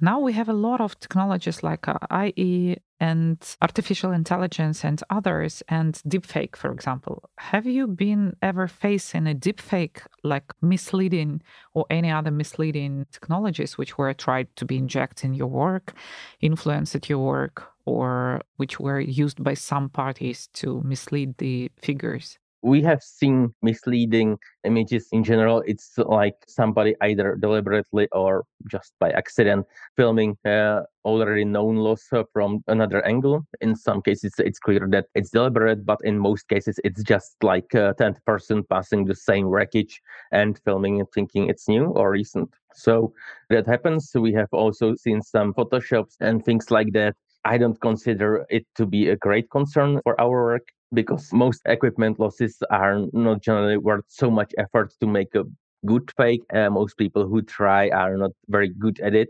now 0.00 0.20
we 0.20 0.32
have 0.32 0.48
a 0.48 0.52
lot 0.52 0.80
of 0.80 0.98
technologies 1.00 1.62
like 1.62 1.88
uh, 1.88 1.98
IE 2.12 2.76
and 3.00 3.38
artificial 3.62 4.10
intelligence 4.10 4.84
and 4.84 5.02
others, 5.08 5.62
and 5.68 5.94
deepfake, 6.06 6.56
for 6.56 6.72
example. 6.72 7.30
Have 7.38 7.64
you 7.66 7.86
been 7.86 8.36
ever 8.42 8.66
facing 8.66 9.26
a 9.26 9.34
deepfake 9.34 10.00
like 10.24 10.52
misleading 10.60 11.42
or 11.74 11.86
any 11.90 12.10
other 12.10 12.30
misleading 12.30 13.06
technologies 13.12 13.78
which 13.78 13.96
were 13.96 14.12
tried 14.14 14.48
to 14.56 14.64
be 14.64 14.76
injected 14.76 15.26
in 15.26 15.34
your 15.34 15.48
work, 15.48 15.94
influenced 16.40 17.08
your 17.08 17.20
work, 17.20 17.68
or 17.84 18.40
which 18.56 18.80
were 18.80 19.00
used 19.00 19.42
by 19.42 19.54
some 19.54 19.88
parties 19.88 20.48
to 20.54 20.82
mislead 20.82 21.38
the 21.38 21.70
figures? 21.80 22.38
We 22.62 22.82
have 22.82 23.02
seen 23.02 23.54
misleading 23.62 24.38
images 24.64 25.08
in 25.12 25.22
general. 25.22 25.62
It's 25.66 25.96
like 25.98 26.34
somebody 26.46 26.96
either 27.02 27.36
deliberately 27.36 28.08
or 28.12 28.44
just 28.70 28.92
by 28.98 29.10
accident 29.10 29.66
filming 29.96 30.36
uh, 30.44 30.80
already 31.04 31.44
known 31.44 31.76
loss 31.76 32.08
from 32.32 32.64
another 32.66 33.04
angle. 33.06 33.46
In 33.60 33.76
some 33.76 34.02
cases, 34.02 34.32
it's 34.38 34.58
clear 34.58 34.88
that 34.90 35.06
it's 35.14 35.30
deliberate, 35.30 35.86
but 35.86 35.98
in 36.02 36.18
most 36.18 36.48
cases, 36.48 36.80
it's 36.84 37.02
just 37.02 37.36
like 37.42 37.72
a 37.74 37.94
10th 37.98 38.24
person 38.26 38.64
passing 38.68 39.04
the 39.04 39.14
same 39.14 39.46
wreckage 39.46 40.00
and 40.32 40.58
filming 40.64 40.98
it 40.98 41.06
thinking 41.14 41.48
it's 41.48 41.68
new 41.68 41.86
or 41.86 42.10
recent. 42.10 42.50
So 42.74 43.12
that 43.50 43.66
happens. 43.66 44.10
We 44.14 44.32
have 44.34 44.48
also 44.52 44.94
seen 44.96 45.22
some 45.22 45.54
photoshops 45.54 46.16
and 46.20 46.44
things 46.44 46.70
like 46.70 46.92
that. 46.92 47.14
I 47.44 47.56
don't 47.56 47.80
consider 47.80 48.44
it 48.50 48.66
to 48.74 48.84
be 48.84 49.08
a 49.08 49.16
great 49.16 49.48
concern 49.50 50.00
for 50.02 50.20
our 50.20 50.42
work 50.44 50.66
because 50.92 51.32
most 51.32 51.62
equipment 51.66 52.18
losses 52.18 52.58
are 52.70 53.00
not 53.12 53.42
generally 53.42 53.76
worth 53.76 54.04
so 54.08 54.30
much 54.30 54.52
effort 54.58 54.92
to 55.00 55.06
make 55.06 55.34
a 55.34 55.44
good 55.86 56.10
fake. 56.16 56.42
Uh, 56.52 56.70
most 56.70 56.96
people 56.96 57.26
who 57.26 57.42
try 57.42 57.88
are 57.90 58.16
not 58.16 58.32
very 58.48 58.68
good 58.68 59.00
at 59.00 59.14
it. 59.14 59.28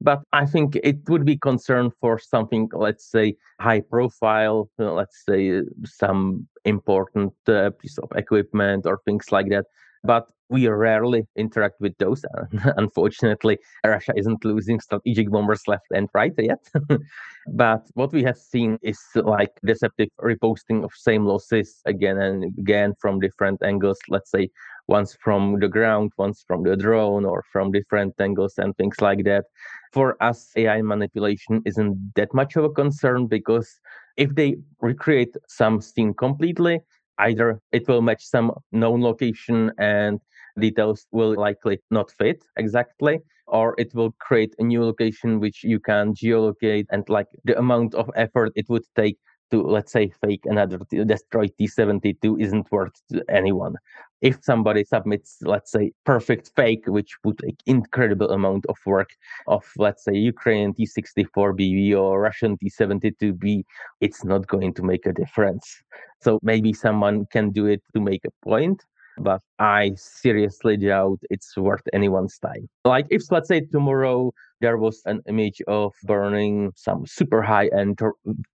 But 0.00 0.22
I 0.32 0.46
think 0.46 0.76
it 0.76 0.98
would 1.08 1.24
be 1.24 1.36
concern 1.36 1.90
for 2.00 2.18
something, 2.18 2.68
let's 2.72 3.10
say, 3.10 3.36
high 3.60 3.80
profile, 3.80 4.70
let's 4.78 5.24
say 5.28 5.62
some 5.84 6.46
important 6.64 7.32
uh, 7.48 7.70
piece 7.80 7.98
of 7.98 8.10
equipment 8.14 8.86
or 8.86 9.00
things 9.04 9.32
like 9.32 9.48
that. 9.50 9.66
But 10.04 10.30
we 10.50 10.66
rarely 10.66 11.26
interact 11.36 11.80
with 11.80 11.96
those. 11.98 12.24
Uh, 12.24 12.72
unfortunately, 12.76 13.58
Russia 13.84 14.12
isn't 14.16 14.44
losing 14.44 14.80
strategic 14.80 15.30
bombers 15.30 15.62
left 15.66 15.86
and 15.94 16.08
right 16.14 16.32
yet. 16.38 16.66
but 17.48 17.86
what 17.94 18.12
we 18.12 18.22
have 18.22 18.38
seen 18.38 18.78
is 18.82 18.98
like 19.14 19.50
deceptive 19.64 20.08
reposting 20.20 20.84
of 20.84 20.92
same 20.94 21.26
losses 21.26 21.80
again 21.86 22.18
and 22.18 22.44
again 22.58 22.94
from 23.00 23.20
different 23.20 23.62
angles. 23.62 23.98
Let's 24.08 24.30
say 24.30 24.48
once 24.86 25.16
from 25.20 25.60
the 25.60 25.68
ground, 25.68 26.12
once 26.16 26.44
from 26.46 26.62
the 26.62 26.76
drone, 26.76 27.24
or 27.26 27.44
from 27.52 27.70
different 27.70 28.14
angles 28.18 28.54
and 28.56 28.74
things 28.76 29.00
like 29.00 29.24
that. 29.24 29.44
For 29.92 30.22
us, 30.22 30.50
AI 30.56 30.82
manipulation 30.82 31.62
isn't 31.66 32.12
that 32.16 32.32
much 32.32 32.56
of 32.56 32.64
a 32.64 32.70
concern 32.70 33.26
because 33.26 33.68
if 34.16 34.34
they 34.34 34.56
recreate 34.80 35.34
some 35.48 35.80
scene 35.80 36.14
completely, 36.14 36.80
either 37.18 37.60
it 37.72 37.86
will 37.88 38.02
match 38.02 38.24
some 38.24 38.52
known 38.72 39.02
location 39.02 39.72
and 39.78 40.20
details 40.58 41.06
will 41.12 41.34
likely 41.34 41.78
not 41.90 42.10
fit 42.12 42.42
exactly 42.56 43.20
or 43.46 43.74
it 43.78 43.94
will 43.94 44.12
create 44.20 44.54
a 44.58 44.64
new 44.64 44.84
location 44.84 45.40
which 45.40 45.64
you 45.64 45.80
can 45.80 46.14
geolocate 46.14 46.86
and 46.90 47.08
like 47.08 47.28
the 47.44 47.58
amount 47.58 47.94
of 47.94 48.10
effort 48.16 48.52
it 48.56 48.66
would 48.68 48.84
take 48.96 49.16
to 49.50 49.62
let's 49.62 49.92
say 49.92 50.10
fake 50.22 50.42
another 50.44 50.78
destroy 51.06 51.46
t72 51.60 52.40
isn't 52.40 52.70
worth 52.70 53.00
to 53.10 53.22
anyone 53.28 53.74
if 54.20 54.38
somebody 54.42 54.84
submits 54.84 55.38
let's 55.42 55.70
say 55.70 55.92
perfect 56.04 56.50
fake 56.56 56.84
which 56.86 57.16
would 57.24 57.40
incredible 57.66 58.30
amount 58.30 58.64
of 58.68 58.76
work 58.86 59.10
of 59.46 59.64
let's 59.76 60.04
say 60.04 60.12
ukrainian 60.12 60.74
t64bv 60.74 61.96
or 61.96 62.20
russian 62.20 62.56
t72b 62.58 63.64
it's 64.00 64.24
not 64.24 64.46
going 64.46 64.72
to 64.74 64.82
make 64.82 65.06
a 65.06 65.12
difference 65.12 65.82
so 66.20 66.38
maybe 66.42 66.72
someone 66.72 67.26
can 67.32 67.50
do 67.50 67.66
it 67.66 67.82
to 67.94 68.00
make 68.00 68.24
a 68.24 68.44
point 68.44 68.84
but 69.20 69.40
I 69.58 69.92
seriously 69.96 70.76
doubt 70.76 71.18
it's 71.30 71.56
worth 71.56 71.82
anyone's 71.92 72.38
time. 72.38 72.68
Like 72.84 73.06
if 73.10 73.22
let's 73.30 73.48
say 73.48 73.60
tomorrow 73.60 74.32
there 74.60 74.76
was 74.76 75.02
an 75.06 75.22
image 75.28 75.60
of 75.68 75.92
burning 76.04 76.72
some 76.76 77.06
super 77.06 77.42
high 77.42 77.68
end, 77.68 78.00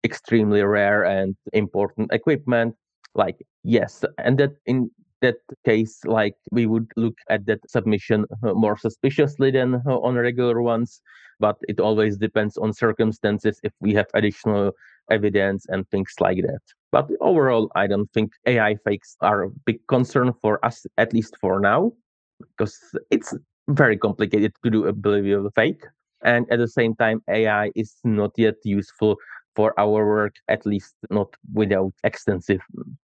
extremely 0.04 0.62
rare 0.62 1.04
and 1.04 1.36
important 1.52 2.12
equipment, 2.12 2.74
like 3.14 3.36
yes, 3.62 4.04
and 4.18 4.38
that 4.38 4.52
in 4.66 4.90
that 5.22 5.36
case, 5.64 6.00
like 6.04 6.34
we 6.50 6.66
would 6.66 6.90
look 6.96 7.16
at 7.30 7.46
that 7.46 7.60
submission 7.68 8.26
uh, 8.42 8.52
more 8.52 8.76
suspiciously 8.76 9.50
than 9.50 9.74
uh, 9.86 9.98
on 10.00 10.16
regular 10.16 10.60
ones. 10.60 11.00
But 11.40 11.56
it 11.68 11.80
always 11.80 12.16
depends 12.16 12.56
on 12.58 12.72
circumstances 12.72 13.58
if 13.62 13.72
we 13.80 13.94
have 13.94 14.06
additional 14.14 14.72
evidence 15.10 15.66
and 15.68 15.88
things 15.88 16.12
like 16.20 16.38
that. 16.42 16.60
But 16.92 17.08
overall, 17.20 17.70
I 17.74 17.86
don't 17.86 18.10
think 18.12 18.32
AI 18.46 18.76
fakes 18.84 19.16
are 19.20 19.44
a 19.44 19.50
big 19.66 19.80
concern 19.88 20.32
for 20.40 20.64
us, 20.64 20.86
at 20.96 21.12
least 21.12 21.36
for 21.40 21.58
now, 21.58 21.92
because 22.40 22.78
it's 23.10 23.34
very 23.68 23.96
complicated 23.96 24.52
to 24.62 24.70
do 24.70 24.86
a 24.86 24.92
believable 24.92 25.50
fake. 25.54 25.84
And 26.22 26.50
at 26.50 26.58
the 26.58 26.68
same 26.68 26.94
time, 26.94 27.22
AI 27.28 27.70
is 27.74 27.96
not 28.04 28.32
yet 28.36 28.54
useful 28.64 29.16
for 29.54 29.78
our 29.78 30.06
work, 30.06 30.34
at 30.48 30.66
least 30.66 30.94
not 31.10 31.28
without 31.52 31.92
extensive 32.02 32.60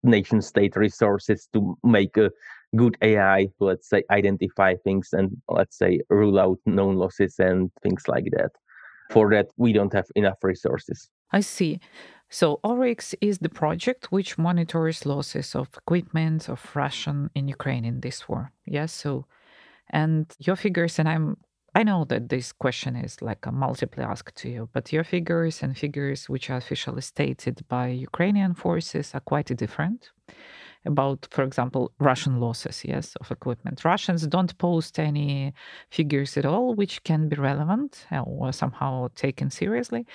nation 0.02 0.42
state 0.42 0.76
resources 0.76 1.49
to 1.52 1.78
make 1.85 2.16
a 2.16 2.30
good 2.75 2.97
AI, 3.02 3.49
let's 3.61 3.88
say, 3.88 4.02
identify 4.11 4.75
things 4.76 5.11
and 5.12 5.37
let's 5.49 5.76
say 5.78 6.00
rule 6.09 6.38
out 6.40 6.59
known 6.66 6.97
losses 6.97 7.38
and 7.38 7.71
things 7.82 8.09
like 8.09 8.26
that. 8.32 8.50
For 9.11 9.30
that, 9.30 9.49
we 9.56 9.73
don't 9.73 9.92
have 9.92 10.06
enough 10.16 10.38
resources. 10.42 11.11
I 11.32 11.40
see. 11.40 11.80
So 12.30 12.61
Oryx 12.64 13.14
is 13.21 13.38
the 13.38 13.50
project 13.50 14.11
which 14.11 14.38
monitors 14.38 15.04
losses 15.04 15.54
of 15.54 15.68
equipment 15.76 16.49
of 16.49 16.75
Russian 16.75 17.30
in 17.35 17.47
Ukraine 17.47 17.84
in 17.84 18.00
this 18.00 18.26
war. 18.26 18.52
Yes. 18.65 18.93
So, 18.93 19.26
and 19.90 20.26
your 20.38 20.56
figures, 20.56 20.99
and 20.99 21.08
I'm 21.08 21.36
I 21.75 21.84
know 21.84 22.04
that 22.04 22.28
this 22.28 22.52
question 22.52 22.97
is 22.97 23.23
like 23.23 23.47
a 23.47 23.52
multiply 23.52 24.04
ask 24.04 24.32
to 24.34 24.49
you, 24.50 24.68
but 24.75 24.92
your 24.92 25.04
figures 25.04 25.62
and 25.62 25.76
figures 25.76 26.28
which 26.28 26.50
are 26.50 26.58
officially 26.58 27.00
stated 27.00 27.66
by 27.66 27.88
Ukrainian 27.88 28.54
forces 28.54 29.14
are 29.14 29.21
quite 29.21 29.47
different 29.56 30.10
about, 30.84 31.28
for 31.30 31.42
example, 31.45 31.92
Russian 31.99 32.40
losses, 32.40 32.84
yes, 32.84 33.16
of 33.16 33.30
equipment. 33.30 33.84
Russians 33.84 34.26
don't 34.26 34.56
post 34.58 34.99
any 34.99 35.52
figures 35.90 36.36
at 36.36 36.45
all, 36.45 36.75
which 36.75 37.02
can 37.04 37.28
be 37.28 37.36
relevant 37.36 38.06
uh, 38.10 38.21
or 38.21 38.52
somehow 38.52 39.08
taken 39.14 39.50
seriously. 39.50 40.06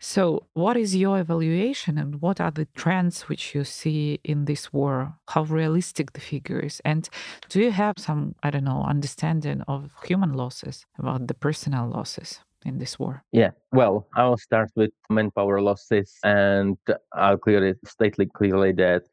So, 0.00 0.46
what 0.54 0.76
is 0.76 0.94
your 0.94 1.18
evaluation 1.18 1.98
and 1.98 2.22
what 2.22 2.40
are 2.40 2.50
the 2.50 2.66
trends 2.76 3.22
which 3.22 3.54
you 3.54 3.64
see 3.64 4.20
in 4.24 4.44
this 4.44 4.72
war? 4.72 5.14
How 5.28 5.42
realistic 5.42 6.12
the 6.12 6.20
figures? 6.20 6.80
And 6.84 7.08
do 7.48 7.60
you 7.60 7.72
have 7.72 7.94
some, 7.98 8.34
I 8.42 8.50
don't 8.50 8.64
know, 8.64 8.84
understanding 8.86 9.62
of 9.62 9.90
human 10.04 10.32
losses, 10.34 10.86
about 10.98 11.26
the 11.26 11.34
personal 11.34 11.88
losses? 11.88 12.40
in 12.64 12.78
this 12.78 12.98
war? 12.98 13.22
Yeah, 13.32 13.50
well, 13.72 14.08
I'll 14.14 14.36
start 14.36 14.70
with 14.74 14.90
manpower 15.10 15.60
losses 15.60 16.18
and 16.24 16.76
I'll 17.12 17.38
clearly 17.38 17.74
state 17.84 18.16
clearly 18.34 18.72
that 18.72 19.04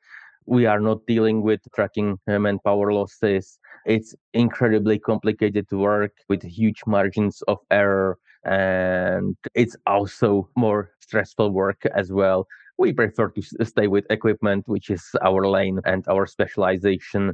we 0.45 0.65
are 0.65 0.79
not 0.79 1.05
dealing 1.08 1.41
with 1.41 1.62
tracking 1.73 2.19
uh, 2.27 2.39
manpower 2.39 2.93
losses. 2.93 3.60
It's 3.86 4.15
incredibly 4.34 4.99
complicated 4.99 5.69
to 5.69 5.77
work 5.77 6.13
with 6.29 6.43
huge 6.43 6.81
margins 6.86 7.41
of 7.47 7.60
error, 7.71 8.17
and 8.43 9.36
it's 9.53 9.75
also 9.88 10.49
more 10.55 10.91
stressful 10.99 11.51
work 11.51 11.84
as 11.95 12.12
well. 12.12 12.47
We 12.77 12.93
prefer 12.93 13.29
to 13.29 13.65
stay 13.65 13.88
with 13.88 14.05
equipment, 14.10 14.67
which 14.67 14.89
is 14.89 15.03
our 15.23 15.47
lane 15.47 15.79
and 15.86 16.05
our 16.08 16.25
specialization. 16.27 17.34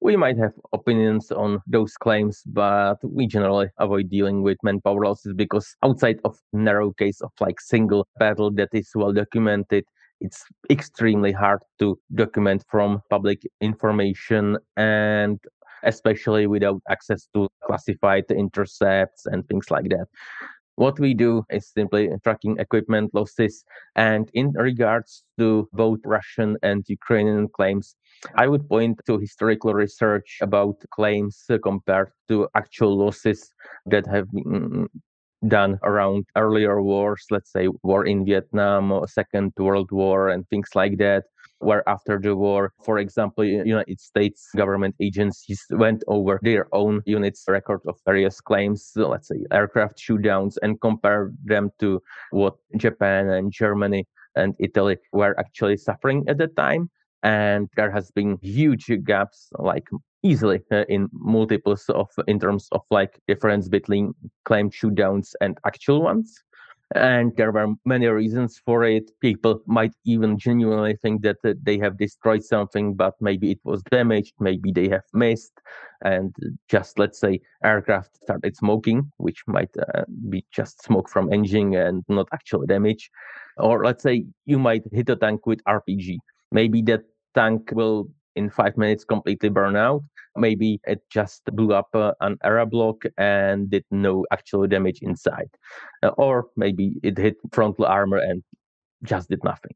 We 0.00 0.16
might 0.16 0.36
have 0.38 0.52
opinions 0.72 1.30
on 1.30 1.60
those 1.68 1.94
claims, 1.94 2.42
but 2.46 2.96
we 3.04 3.28
generally 3.28 3.68
avoid 3.78 4.10
dealing 4.10 4.42
with 4.42 4.58
manpower 4.64 5.04
losses 5.04 5.32
because 5.34 5.76
outside 5.84 6.18
of 6.24 6.36
narrow 6.52 6.92
case 6.92 7.20
of 7.20 7.30
like 7.40 7.60
single 7.60 8.08
battle 8.18 8.50
that 8.54 8.70
is 8.72 8.90
well 8.96 9.12
documented, 9.12 9.84
it's 10.22 10.44
extremely 10.70 11.32
hard 11.32 11.60
to 11.80 11.98
document 12.14 12.64
from 12.70 13.02
public 13.10 13.42
information 13.60 14.56
and 14.76 15.38
especially 15.82 16.46
without 16.46 16.80
access 16.88 17.28
to 17.34 17.48
classified 17.66 18.24
intercepts 18.30 19.26
and 19.26 19.46
things 19.48 19.70
like 19.70 19.88
that. 19.90 20.06
What 20.76 20.98
we 20.98 21.12
do 21.12 21.44
is 21.50 21.68
simply 21.68 22.08
tracking 22.24 22.58
equipment 22.58 23.10
losses. 23.12 23.64
And 23.94 24.30
in 24.32 24.52
regards 24.52 25.22
to 25.38 25.68
both 25.72 26.00
Russian 26.04 26.56
and 26.62 26.82
Ukrainian 26.88 27.48
claims, 27.48 27.94
I 28.36 28.46
would 28.46 28.68
point 28.68 29.00
to 29.06 29.18
historical 29.18 29.74
research 29.74 30.38
about 30.40 30.76
claims 30.94 31.44
compared 31.62 32.12
to 32.28 32.48
actual 32.54 32.96
losses 32.96 33.52
that 33.86 34.06
have 34.06 34.30
been 34.30 34.88
done 35.48 35.78
around 35.82 36.26
earlier 36.36 36.82
wars, 36.82 37.24
let's 37.30 37.52
say 37.52 37.68
war 37.82 38.06
in 38.06 38.24
Vietnam, 38.24 38.92
or 38.92 39.08
Second 39.08 39.52
World 39.58 39.90
War, 39.92 40.28
and 40.28 40.48
things 40.48 40.70
like 40.74 40.98
that. 40.98 41.24
Where 41.58 41.88
after 41.88 42.18
the 42.18 42.34
war, 42.34 42.72
for 42.84 42.98
example, 42.98 43.44
United 43.44 44.00
States 44.00 44.48
government 44.56 44.96
agencies 45.00 45.64
went 45.70 46.02
over 46.08 46.40
their 46.42 46.66
own 46.74 47.02
units' 47.06 47.44
record 47.46 47.80
of 47.86 47.94
various 48.04 48.40
claims, 48.40 48.90
let's 48.96 49.28
say 49.28 49.44
aircraft 49.52 49.96
shootdowns, 49.98 50.56
and 50.62 50.80
compared 50.80 51.36
them 51.44 51.70
to 51.78 52.02
what 52.32 52.54
Japan 52.76 53.28
and 53.28 53.52
Germany 53.52 54.06
and 54.34 54.54
Italy 54.58 54.96
were 55.12 55.38
actually 55.38 55.76
suffering 55.76 56.24
at 56.26 56.38
the 56.38 56.48
time 56.48 56.90
and 57.22 57.68
there 57.76 57.90
has 57.90 58.10
been 58.10 58.38
huge 58.42 58.90
gaps 59.04 59.48
like 59.58 59.88
easily 60.22 60.60
uh, 60.70 60.84
in 60.88 61.08
multiples 61.12 61.88
of 61.90 62.08
in 62.26 62.38
terms 62.38 62.68
of 62.72 62.82
like 62.90 63.20
difference 63.26 63.68
between 63.68 64.14
claimed 64.44 64.72
shootdowns 64.72 65.34
and 65.40 65.58
actual 65.66 66.02
ones. 66.02 66.42
And 66.94 67.34
there 67.38 67.52
were 67.52 67.68
many 67.86 68.06
reasons 68.06 68.60
for 68.66 68.84
it. 68.84 69.10
People 69.20 69.62
might 69.66 69.94
even 70.04 70.38
genuinely 70.38 70.94
think 71.00 71.22
that 71.22 71.38
uh, 71.42 71.54
they 71.62 71.78
have 71.78 71.96
destroyed 71.96 72.44
something 72.44 72.94
but 72.94 73.14
maybe 73.20 73.50
it 73.50 73.60
was 73.64 73.82
damaged 73.84 74.34
maybe 74.38 74.72
they 74.72 74.88
have 74.88 75.04
missed. 75.14 75.52
And 76.04 76.34
just 76.68 76.98
let's 76.98 77.18
say 77.18 77.40
aircraft 77.64 78.16
started 78.22 78.56
smoking 78.56 79.10
which 79.16 79.42
might 79.46 79.74
uh, 79.94 80.04
be 80.28 80.44
just 80.52 80.82
smoke 80.82 81.08
from 81.08 81.32
engine 81.32 81.74
and 81.74 82.04
not 82.08 82.28
actual 82.32 82.66
damage. 82.66 83.10
Or 83.56 83.84
let's 83.84 84.02
say 84.02 84.26
you 84.44 84.58
might 84.58 84.82
hit 84.92 85.08
a 85.08 85.16
tank 85.16 85.46
with 85.46 85.64
rpg 85.64 86.18
maybe 86.52 86.82
that 86.82 87.02
tank 87.34 87.70
will 87.72 88.08
in 88.36 88.50
five 88.50 88.76
minutes 88.76 89.04
completely 89.04 89.48
burn 89.48 89.76
out. 89.76 90.02
Maybe 90.36 90.80
it 90.86 91.02
just 91.10 91.44
blew 91.46 91.74
up 91.74 91.88
uh, 91.94 92.12
an 92.20 92.38
ERA 92.44 92.66
block 92.66 93.04
and 93.18 93.70
did 93.70 93.84
no 93.90 94.24
actual 94.32 94.66
damage 94.66 95.00
inside. 95.02 95.50
Uh, 96.02 96.08
or 96.16 96.46
maybe 96.56 96.94
it 97.02 97.18
hit 97.18 97.36
frontal 97.52 97.84
armor 97.84 98.18
and 98.18 98.42
just 99.04 99.28
did 99.28 99.42
nothing. 99.44 99.74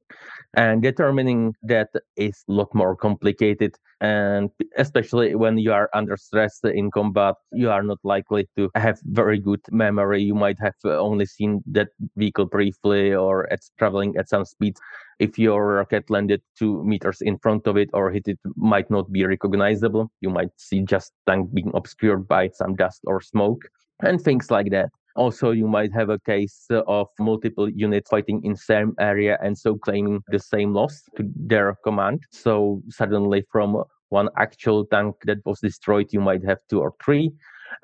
And 0.57 0.81
determining 0.83 1.55
that 1.65 1.91
is 2.17 2.43
a 2.49 2.53
lot 2.53 2.75
more 2.75 2.97
complicated. 2.97 3.77
And 4.01 4.51
especially 4.79 5.35
when 5.35 5.59
you 5.59 5.73
are 5.73 5.91
under 5.93 6.17
stress 6.17 6.61
in 6.65 6.91
combat, 6.91 7.35
you 7.53 7.71
are 7.71 7.83
not 7.83 7.99
likely 8.05 8.49
to 8.57 8.71
have 8.75 8.99
very 9.05 9.39
good 9.39 9.61
memory. 9.71 10.23
You 10.23 10.35
might 10.35 10.59
have 10.61 10.75
uh, 10.85 10.99
only 10.99 11.27
seen 11.27 11.63
that 11.67 11.89
vehicle 12.17 12.47
briefly 12.47 13.15
or 13.15 13.45
it's 13.51 13.71
traveling 13.79 14.17
at 14.17 14.31
some 14.31 14.47
speed. 14.47 14.77
If 15.19 15.39
your 15.39 15.75
rocket 15.77 16.09
landed 16.09 16.41
two 16.59 16.83
meters 16.85 17.21
in 17.21 17.39
front 17.39 17.67
of 17.67 17.77
it 17.77 17.91
or 17.93 18.11
hit 18.11 18.27
it, 18.27 18.39
might 18.57 18.91
not 18.91 19.13
be 19.13 19.27
recognizable. 19.27 20.11
You 20.23 20.31
might 20.31 20.51
see 20.57 20.81
just 20.83 21.13
tank 21.27 21.53
being 21.53 21.71
obscured 21.75 22.27
by 22.27 22.49
some 22.49 22.77
dust 22.77 23.01
or 23.07 23.21
smoke 23.21 23.63
and 24.01 24.21
things 24.21 24.51
like 24.51 24.71
that. 24.71 24.91
Also, 25.17 25.51
you 25.51 25.67
might 25.67 25.93
have 25.93 26.11
a 26.11 26.19
case 26.21 26.67
of 26.71 27.09
multiple 27.19 27.69
units 27.69 28.11
fighting 28.11 28.45
in 28.45 28.55
same 28.55 28.95
area 29.01 29.39
and 29.43 29.57
so 29.57 29.77
claiming 29.77 30.23
the 30.29 30.39
same 30.39 30.75
loss 30.75 31.03
to 31.17 31.25
their 31.35 31.75
command. 31.83 32.23
So 32.31 32.83
suddenly 32.91 33.45
from 33.51 33.83
one 34.11 34.29
actual 34.37 34.85
tank 34.87 35.17
that 35.25 35.39
was 35.45 35.61
destroyed, 35.61 36.09
you 36.13 36.21
might 36.21 36.45
have 36.45 36.59
two 36.69 36.81
or 36.81 36.95
three. 37.03 37.33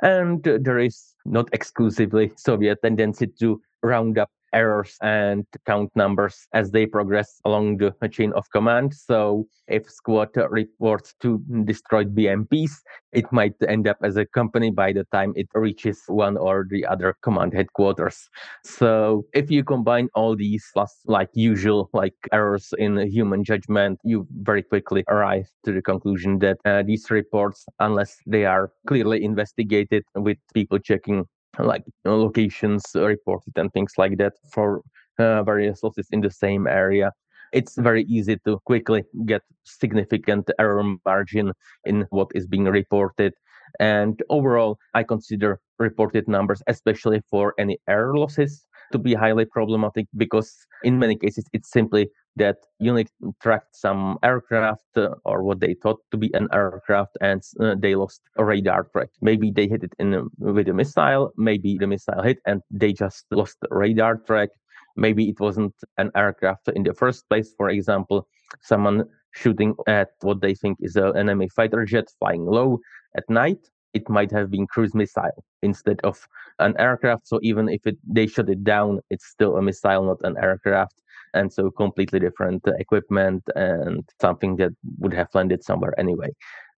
And 0.02 0.42
there 0.44 0.78
is 0.78 1.14
not 1.24 1.48
exclusively 1.52 2.32
Soviet 2.36 2.78
tendency 2.82 3.26
to 3.40 3.60
round 3.82 4.18
up 4.18 4.30
errors 4.52 4.96
and 5.02 5.44
count 5.66 5.90
numbers 5.94 6.46
as 6.52 6.70
they 6.70 6.86
progress 6.86 7.40
along 7.44 7.78
the 7.78 7.92
chain 8.08 8.32
of 8.34 8.44
command. 8.52 8.94
So 8.94 9.46
if 9.68 9.90
squad 9.90 10.30
reports 10.50 11.14
two 11.20 11.42
destroyed 11.64 12.14
BMPs, 12.14 12.72
it 13.12 13.30
might 13.32 13.54
end 13.68 13.86
up 13.88 13.98
as 14.02 14.16
a 14.16 14.26
company 14.26 14.70
by 14.70 14.92
the 14.92 15.04
time 15.12 15.32
it 15.36 15.48
reaches 15.54 16.02
one 16.06 16.36
or 16.36 16.66
the 16.68 16.84
other 16.86 17.14
command 17.22 17.52
headquarters. 17.54 18.28
So 18.64 19.24
if 19.32 19.50
you 19.50 19.64
combine 19.64 20.08
all 20.14 20.36
these 20.36 20.64
plus 20.72 20.94
like 21.06 21.30
usual 21.34 21.90
like 21.92 22.14
errors 22.32 22.72
in 22.78 22.98
human 23.08 23.44
judgment, 23.44 23.98
you 24.04 24.26
very 24.42 24.62
quickly 24.62 25.04
arrive 25.08 25.46
to 25.64 25.72
the 25.72 25.82
conclusion 25.82 26.38
that 26.40 26.58
uh, 26.64 26.82
these 26.82 27.10
reports, 27.10 27.66
unless 27.78 28.16
they 28.26 28.44
are 28.44 28.72
clearly 28.86 29.24
investigated 29.24 30.04
with 30.14 30.38
people 30.54 30.78
checking 30.78 31.26
like 31.58 31.84
locations 32.04 32.84
reported 32.94 33.52
and 33.56 33.72
things 33.72 33.92
like 33.98 34.16
that 34.18 34.34
for 34.52 34.82
uh, 35.18 35.42
various 35.42 35.82
losses 35.82 36.08
in 36.10 36.20
the 36.20 36.30
same 36.30 36.66
area. 36.66 37.12
It's 37.52 37.76
very 37.76 38.04
easy 38.04 38.38
to 38.46 38.58
quickly 38.64 39.04
get 39.26 39.42
significant 39.64 40.50
error 40.58 40.82
margin 41.04 41.52
in 41.84 42.06
what 42.10 42.28
is 42.34 42.46
being 42.46 42.64
reported. 42.64 43.34
And 43.80 44.22
overall 44.28 44.78
i 44.92 45.02
consider 45.02 45.58
reported 45.78 46.28
numbers 46.28 46.62
especially 46.66 47.22
for 47.30 47.54
any 47.58 47.78
error 47.88 48.16
losses 48.16 48.66
to 48.92 48.98
be 48.98 49.14
highly 49.14 49.46
problematic 49.46 50.06
because 50.16 50.54
in 50.84 50.98
many 50.98 51.16
cases 51.16 51.46
it's 51.52 51.70
simply 51.70 52.10
that 52.36 52.56
unit 52.78 53.10
tracked 53.42 53.76
some 53.76 54.18
aircraft 54.22 54.84
uh, 54.96 55.10
or 55.24 55.42
what 55.42 55.60
they 55.60 55.74
thought 55.74 55.98
to 56.10 56.16
be 56.16 56.30
an 56.34 56.48
aircraft 56.52 57.16
and 57.20 57.42
uh, 57.60 57.74
they 57.78 57.94
lost 57.94 58.22
radar 58.36 58.84
track. 58.84 59.08
Maybe 59.20 59.50
they 59.50 59.68
hit 59.68 59.84
it 59.84 59.92
in 59.98 60.14
a, 60.14 60.22
with 60.38 60.68
a 60.68 60.72
missile, 60.72 61.32
maybe 61.36 61.76
the 61.78 61.86
missile 61.86 62.22
hit 62.22 62.38
and 62.46 62.62
they 62.70 62.92
just 62.92 63.26
lost 63.30 63.58
radar 63.70 64.16
track. 64.16 64.48
Maybe 64.96 65.28
it 65.28 65.40
wasn't 65.40 65.74
an 65.98 66.10
aircraft 66.16 66.68
in 66.74 66.82
the 66.82 66.94
first 66.94 67.28
place. 67.28 67.54
For 67.56 67.70
example, 67.70 68.26
someone 68.62 69.04
shooting 69.32 69.74
at 69.86 70.08
what 70.20 70.40
they 70.40 70.54
think 70.54 70.78
is 70.80 70.96
an 70.96 71.16
enemy 71.16 71.48
fighter 71.48 71.84
jet 71.84 72.08
flying 72.18 72.44
low 72.44 72.78
at 73.16 73.28
night 73.28 73.58
it 73.94 74.08
might 74.08 74.30
have 74.30 74.50
been 74.50 74.66
cruise 74.66 74.94
missile 74.94 75.44
instead 75.62 76.00
of 76.02 76.26
an 76.58 76.74
aircraft. 76.78 77.26
So 77.26 77.38
even 77.42 77.68
if 77.68 77.86
it, 77.86 77.98
they 78.06 78.26
shut 78.26 78.48
it 78.48 78.64
down, 78.64 79.00
it's 79.10 79.26
still 79.26 79.56
a 79.56 79.62
missile, 79.62 80.04
not 80.04 80.20
an 80.22 80.36
aircraft. 80.42 81.02
And 81.34 81.52
so 81.52 81.70
completely 81.70 82.20
different 82.20 82.62
equipment 82.78 83.42
and 83.54 84.08
something 84.20 84.56
that 84.56 84.72
would 84.98 85.14
have 85.14 85.28
landed 85.34 85.64
somewhere 85.64 85.98
anyway. 85.98 86.30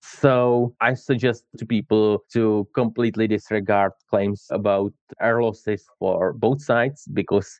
So 0.03 0.75
I 0.83 0.95
suggest 0.95 1.45
to 1.57 1.65
people 1.65 2.25
to 2.35 2.69
completely 2.75 3.27
disregard 3.27 3.93
claims 4.11 4.47
about 4.51 4.93
air 5.21 5.43
losses 5.43 5.87
for 5.99 6.35
both 6.35 6.63
sides 6.63 7.09
because 7.15 7.59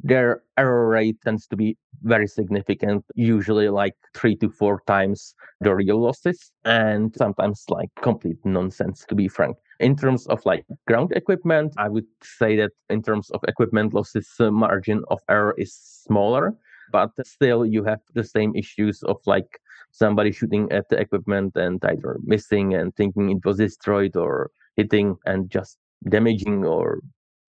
their 0.00 0.42
error 0.56 0.88
rate 0.88 1.16
tends 1.24 1.48
to 1.48 1.56
be 1.56 1.76
very 2.02 2.28
significant, 2.28 3.04
usually 3.16 3.68
like 3.68 3.96
three 4.14 4.36
to 4.36 4.48
four 4.50 4.82
times 4.86 5.34
the 5.60 5.74
real 5.74 6.00
losses, 6.00 6.52
and 6.64 7.14
sometimes 7.16 7.64
like 7.68 7.90
complete 8.00 8.38
nonsense, 8.44 9.04
to 9.08 9.16
be 9.16 9.26
frank. 9.26 9.56
In 9.80 9.96
terms 9.96 10.26
of 10.26 10.44
like 10.44 10.66
ground 10.86 11.12
equipment, 11.16 11.72
I 11.78 11.88
would 11.88 12.06
say 12.22 12.54
that 12.56 12.72
in 12.90 13.02
terms 13.02 13.30
of 13.30 13.40
equipment 13.48 13.94
losses, 13.94 14.28
uh, 14.38 14.50
margin 14.50 15.02
of 15.08 15.20
error 15.28 15.54
is 15.56 15.74
smaller, 15.74 16.54
but 16.92 17.10
still 17.24 17.64
you 17.64 17.82
have 17.84 18.00
the 18.14 18.22
same 18.24 18.54
issues 18.54 19.02
of 19.04 19.16
like 19.26 19.58
somebody 19.90 20.32
shooting 20.32 20.70
at 20.70 20.88
the 20.90 20.98
equipment 21.00 21.56
and 21.56 21.82
either 21.84 22.18
missing 22.24 22.74
and 22.74 22.94
thinking 22.94 23.30
it 23.30 23.44
was 23.44 23.56
destroyed 23.56 24.16
or 24.16 24.50
hitting 24.76 25.16
and 25.24 25.50
just 25.50 25.78
damaging 26.08 26.64
or 26.64 27.00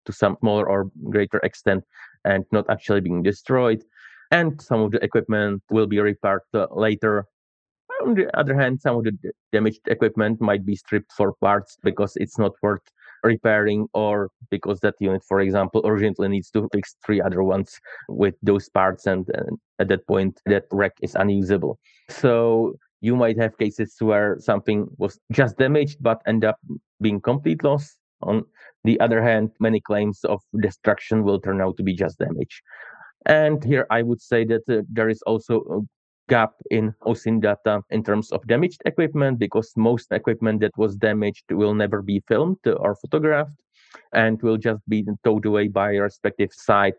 to 0.05 0.13
some 0.13 0.37
smaller 0.39 0.67
or 0.67 0.89
greater 1.09 1.39
extent 1.43 1.83
and 2.25 2.45
not 2.51 2.69
actually 2.69 3.01
being 3.01 3.21
destroyed. 3.23 3.83
And 4.31 4.61
some 4.61 4.81
of 4.81 4.91
the 4.91 5.03
equipment 5.03 5.61
will 5.69 5.87
be 5.87 5.99
repaired 5.99 6.41
uh, 6.53 6.67
later. 6.71 7.25
On 8.01 8.13
the 8.15 8.35
other 8.37 8.55
hand, 8.55 8.81
some 8.81 8.97
of 8.97 9.03
the 9.03 9.13
damaged 9.51 9.81
equipment 9.87 10.41
might 10.41 10.65
be 10.65 10.75
stripped 10.75 11.11
for 11.11 11.33
parts 11.33 11.77
because 11.83 12.15
it's 12.15 12.37
not 12.37 12.53
worth 12.61 12.81
repairing 13.23 13.87
or 13.93 14.29
because 14.49 14.79
that 14.79 14.95
unit, 14.99 15.23
for 15.27 15.39
example, 15.41 15.81
urgently 15.85 16.27
needs 16.27 16.49
to 16.51 16.67
fix 16.73 16.95
three 17.05 17.21
other 17.21 17.43
ones 17.43 17.79
with 18.09 18.35
those 18.41 18.67
parts. 18.69 19.05
And, 19.05 19.27
and 19.33 19.59
at 19.79 19.87
that 19.89 20.07
point, 20.07 20.41
that 20.45 20.65
wreck 20.71 20.93
is 21.01 21.15
unusable. 21.15 21.77
So 22.09 22.75
you 23.01 23.15
might 23.15 23.37
have 23.37 23.57
cases 23.57 23.95
where 23.99 24.37
something 24.39 24.87
was 24.97 25.19
just 25.31 25.57
damaged 25.57 25.97
but 26.01 26.21
end 26.25 26.45
up 26.45 26.57
being 27.01 27.21
complete 27.21 27.63
loss 27.63 27.97
on 28.23 28.43
the 28.83 28.99
other 28.99 29.21
hand, 29.21 29.51
many 29.59 29.79
claims 29.79 30.23
of 30.25 30.41
destruction 30.61 31.23
will 31.23 31.39
turn 31.39 31.61
out 31.61 31.77
to 31.77 31.83
be 31.83 31.95
just 31.95 32.19
damage. 32.19 32.61
And 33.25 33.63
here 33.63 33.85
I 33.89 34.01
would 34.01 34.21
say 34.21 34.45
that 34.45 34.61
uh, 34.69 34.81
there 34.89 35.09
is 35.09 35.21
also 35.23 35.61
a 35.69 35.79
gap 36.31 36.53
in 36.69 36.93
OSINT 37.11 37.41
data 37.41 37.81
in 37.89 38.01
terms 38.03 38.31
of 38.31 38.39
damaged 38.47 38.81
equipment 38.85 39.37
because 39.37 39.73
most 39.75 40.07
equipment 40.11 40.61
that 40.61 40.75
was 40.77 40.95
damaged 40.95 41.45
will 41.51 41.75
never 41.83 42.01
be 42.01 42.17
filmed 42.29 42.63
or 42.83 42.95
photographed 42.95 43.57
and 44.13 44.41
will 44.41 44.57
just 44.57 44.81
be 44.87 44.99
towed 45.25 45.45
away 45.45 45.67
by 45.67 45.89
respective 46.09 46.51
side 46.53 46.93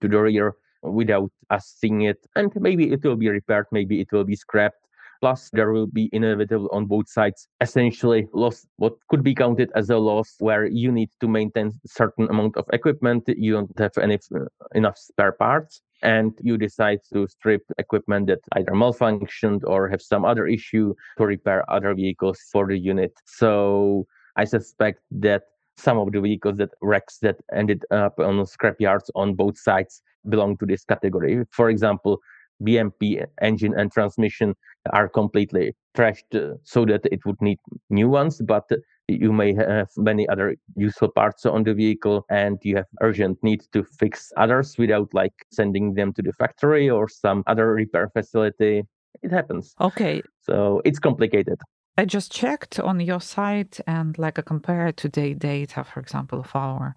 to 0.00 0.08
the 0.08 0.18
rear 0.18 0.54
without 0.82 1.30
us 1.50 1.64
seeing 1.78 2.02
it. 2.02 2.20
And 2.34 2.50
maybe 2.56 2.84
it 2.94 3.04
will 3.04 3.20
be 3.24 3.28
repaired, 3.28 3.66
maybe 3.72 4.00
it 4.00 4.10
will 4.12 4.24
be 4.24 4.36
scrapped 4.36 4.82
Plus, 5.20 5.50
there 5.52 5.72
will 5.72 5.88
be 5.88 6.08
inevitable 6.12 6.68
on 6.72 6.86
both 6.86 7.08
sides, 7.08 7.48
essentially 7.60 8.28
loss, 8.32 8.66
what 8.76 8.94
could 9.08 9.24
be 9.24 9.34
counted 9.34 9.70
as 9.74 9.90
a 9.90 9.98
loss 9.98 10.36
where 10.38 10.66
you 10.66 10.92
need 10.92 11.10
to 11.20 11.26
maintain 11.26 11.72
certain 11.86 12.28
amount 12.30 12.56
of 12.56 12.64
equipment. 12.72 13.24
You 13.26 13.52
don't 13.54 13.78
have 13.78 13.98
any, 13.98 14.18
uh, 14.34 14.46
enough 14.74 14.96
spare 14.96 15.32
parts 15.32 15.82
and 16.02 16.32
you 16.42 16.56
decide 16.56 17.00
to 17.12 17.26
strip 17.26 17.62
equipment 17.78 18.26
that 18.28 18.40
either 18.52 18.72
malfunctioned 18.72 19.62
or 19.64 19.88
have 19.88 20.02
some 20.02 20.24
other 20.24 20.46
issue 20.46 20.94
to 21.16 21.24
repair 21.24 21.68
other 21.70 21.94
vehicles 21.94 22.38
for 22.52 22.66
the 22.66 22.78
unit. 22.78 23.12
So 23.26 24.06
I 24.36 24.44
suspect 24.44 25.00
that 25.10 25.42
some 25.76 25.98
of 25.98 26.12
the 26.12 26.20
vehicles 26.20 26.56
that 26.58 26.70
wrecks 26.82 27.18
that 27.18 27.36
ended 27.54 27.84
up 27.90 28.18
on 28.18 28.44
scrap 28.46 28.80
yards 28.80 29.10
on 29.14 29.34
both 29.34 29.58
sides 29.58 30.02
belong 30.28 30.56
to 30.58 30.66
this 30.66 30.84
category. 30.84 31.44
For 31.50 31.70
example, 31.70 32.18
BMP 32.62 33.24
engine 33.40 33.74
and 33.78 33.90
transmission 33.92 34.54
are 34.90 35.08
completely 35.08 35.76
trashed 35.96 36.34
uh, 36.34 36.56
so 36.64 36.84
that 36.86 37.02
it 37.12 37.20
would 37.24 37.40
need 37.40 37.58
new 37.90 38.08
ones, 38.08 38.40
but 38.44 38.64
you 39.08 39.32
may 39.32 39.54
have 39.54 39.88
many 39.96 40.28
other 40.28 40.56
useful 40.76 41.08
parts 41.08 41.46
on 41.46 41.64
the 41.64 41.74
vehicle 41.74 42.26
and 42.30 42.58
you 42.62 42.76
have 42.76 42.86
urgent 43.00 43.42
need 43.42 43.62
to 43.72 43.82
fix 43.82 44.32
others 44.36 44.76
without 44.78 45.12
like 45.14 45.32
sending 45.50 45.94
them 45.94 46.12
to 46.12 46.22
the 46.22 46.32
factory 46.32 46.88
or 46.90 47.08
some 47.08 47.42
other 47.46 47.72
repair 47.72 48.08
facility. 48.10 48.82
It 49.22 49.32
happens. 49.32 49.74
Okay. 49.80 50.22
So 50.40 50.82
it's 50.84 50.98
complicated. 50.98 51.58
I 51.96 52.04
just 52.04 52.30
checked 52.30 52.78
on 52.78 53.00
your 53.00 53.20
site 53.20 53.80
and 53.86 54.16
like 54.18 54.38
a 54.38 54.42
compare 54.42 54.92
today 54.92 55.34
data, 55.34 55.82
for 55.82 55.98
example, 55.98 56.40
of 56.40 56.54
our 56.54 56.94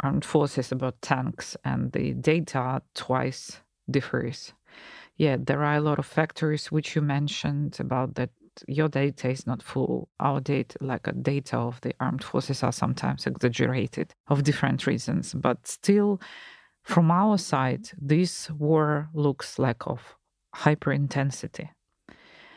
armed 0.00 0.24
forces 0.24 0.70
about 0.70 1.00
tanks 1.02 1.56
and 1.64 1.90
the 1.92 2.12
data 2.12 2.82
twice 2.94 3.60
differs 3.90 4.52
yeah, 5.16 5.36
there 5.38 5.62
are 5.62 5.76
a 5.76 5.80
lot 5.80 5.98
of 5.98 6.06
factors 6.06 6.70
which 6.70 6.94
you 6.94 7.02
mentioned 7.02 7.78
about 7.80 8.14
that 8.16 8.30
your 8.66 8.88
data 8.88 9.30
is 9.30 9.46
not 9.46 9.62
full. 9.62 10.08
Our 10.20 10.40
data, 10.40 10.78
like 10.80 11.06
a 11.06 11.12
data 11.12 11.56
of 11.56 11.80
the 11.80 11.94
armed 12.00 12.24
forces, 12.24 12.62
are 12.62 12.72
sometimes 12.72 13.26
exaggerated 13.26 14.14
of 14.28 14.44
different 14.44 14.86
reasons. 14.86 15.34
But 15.34 15.66
still, 15.66 16.20
from 16.82 17.10
our 17.10 17.38
side, 17.38 17.90
this 18.00 18.50
war 18.50 19.08
looks 19.12 19.58
like 19.58 19.86
of 19.86 20.16
hyper 20.54 20.92
intensity. 20.92 21.70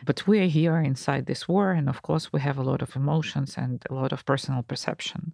But 0.05 0.27
we 0.27 0.39
are 0.39 0.47
here 0.47 0.77
inside 0.77 1.25
this 1.25 1.47
war, 1.47 1.71
and 1.71 1.89
of 1.89 2.01
course, 2.01 2.31
we 2.31 2.39
have 2.41 2.57
a 2.57 2.63
lot 2.63 2.81
of 2.81 2.95
emotions 2.95 3.55
and 3.57 3.83
a 3.89 3.93
lot 3.93 4.13
of 4.13 4.25
personal 4.25 4.63
perception. 4.63 5.33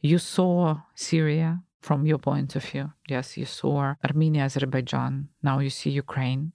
You 0.00 0.18
saw 0.18 0.82
Syria 0.94 1.62
from 1.80 2.06
your 2.06 2.18
point 2.18 2.54
of 2.54 2.64
view? 2.64 2.92
Yes, 3.08 3.36
you 3.36 3.44
saw 3.44 3.94
Armenia, 4.04 4.44
Azerbaijan, 4.44 5.28
now 5.42 5.58
you 5.58 5.70
see 5.70 5.90
Ukraine. 5.90 6.52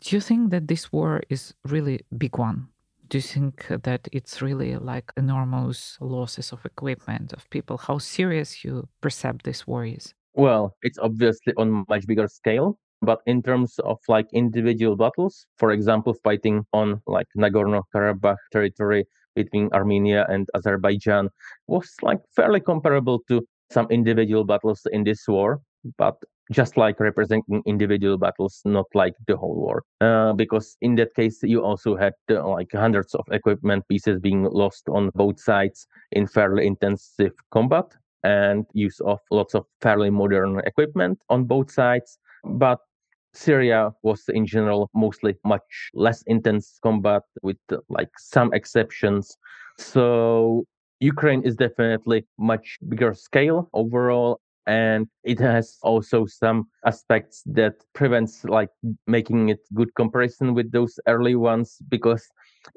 Do 0.00 0.16
you 0.16 0.20
think 0.20 0.50
that 0.50 0.66
this 0.66 0.90
war 0.92 1.22
is 1.28 1.54
really 1.64 2.00
big 2.16 2.38
one? 2.38 2.68
Do 3.08 3.18
you 3.18 3.22
think 3.22 3.66
that 3.68 4.08
it's 4.12 4.40
really 4.40 4.76
like 4.76 5.12
enormous 5.16 5.98
losses 6.00 6.52
of 6.52 6.64
equipment 6.64 7.32
of 7.32 7.50
people? 7.50 7.76
How 7.76 7.98
serious 7.98 8.64
you 8.64 8.88
perceive 9.02 9.42
this 9.42 9.66
war 9.66 9.84
is? 9.84 10.14
Well, 10.34 10.74
it's 10.82 10.98
obviously 10.98 11.52
on 11.56 11.84
much 11.88 12.06
bigger 12.06 12.28
scale. 12.28 12.78
But 13.02 13.20
in 13.26 13.42
terms 13.42 13.78
of 13.80 13.98
like 14.08 14.26
individual 14.32 14.96
battles, 14.96 15.46
for 15.58 15.70
example, 15.72 16.14
fighting 16.22 16.64
on 16.72 17.00
like 17.06 17.26
Nagorno 17.36 17.82
Karabakh 17.94 18.36
territory 18.52 19.06
between 19.34 19.70
Armenia 19.72 20.26
and 20.28 20.48
Azerbaijan 20.54 21.30
was 21.66 21.94
like 22.02 22.20
fairly 22.36 22.60
comparable 22.60 23.20
to 23.28 23.42
some 23.72 23.86
individual 23.90 24.44
battles 24.44 24.86
in 24.92 25.04
this 25.04 25.26
war. 25.26 25.60
But 25.96 26.16
just 26.50 26.76
like 26.76 26.98
representing 26.98 27.62
individual 27.66 28.18
battles, 28.18 28.60
not 28.64 28.86
like 28.94 29.14
the 29.26 29.36
whole 29.36 29.54
war. 29.54 29.84
Uh, 30.00 30.32
because 30.32 30.76
in 30.80 30.96
that 30.96 31.14
case, 31.14 31.38
you 31.42 31.62
also 31.62 31.96
had 31.96 32.12
uh, 32.30 32.46
like 32.48 32.72
hundreds 32.72 33.14
of 33.14 33.24
equipment 33.30 33.84
pieces 33.88 34.18
being 34.20 34.44
lost 34.44 34.88
on 34.88 35.10
both 35.14 35.40
sides 35.40 35.86
in 36.12 36.26
fairly 36.26 36.66
intensive 36.66 37.32
combat 37.52 37.86
and 38.24 38.66
use 38.74 39.00
of 39.00 39.18
lots 39.30 39.54
of 39.54 39.64
fairly 39.80 40.10
modern 40.10 40.60
equipment 40.66 41.18
on 41.28 41.44
both 41.44 41.70
sides. 41.70 42.18
But 42.44 42.78
Syria 43.32 43.92
was 44.02 44.24
in 44.28 44.44
general 44.44 44.90
mostly 44.92 45.36
much 45.44 45.90
less 45.94 46.22
intense 46.26 46.78
combat 46.82 47.22
with 47.42 47.58
uh, 47.72 47.76
like 47.88 48.10
some 48.18 48.52
exceptions. 48.52 49.36
So 49.78 50.64
Ukraine 50.98 51.42
is 51.44 51.54
definitely 51.56 52.26
much 52.38 52.78
bigger 52.88 53.14
scale 53.14 53.70
overall 53.72 54.40
and 54.70 55.08
it 55.24 55.40
has 55.40 55.78
also 55.82 56.24
some 56.26 56.68
aspects 56.86 57.42
that 57.44 57.74
prevents 57.92 58.44
like 58.44 58.70
making 59.08 59.48
it 59.48 59.58
good 59.74 59.92
comparison 59.96 60.54
with 60.54 60.70
those 60.70 60.94
early 61.08 61.34
ones 61.34 61.78
because 61.88 62.24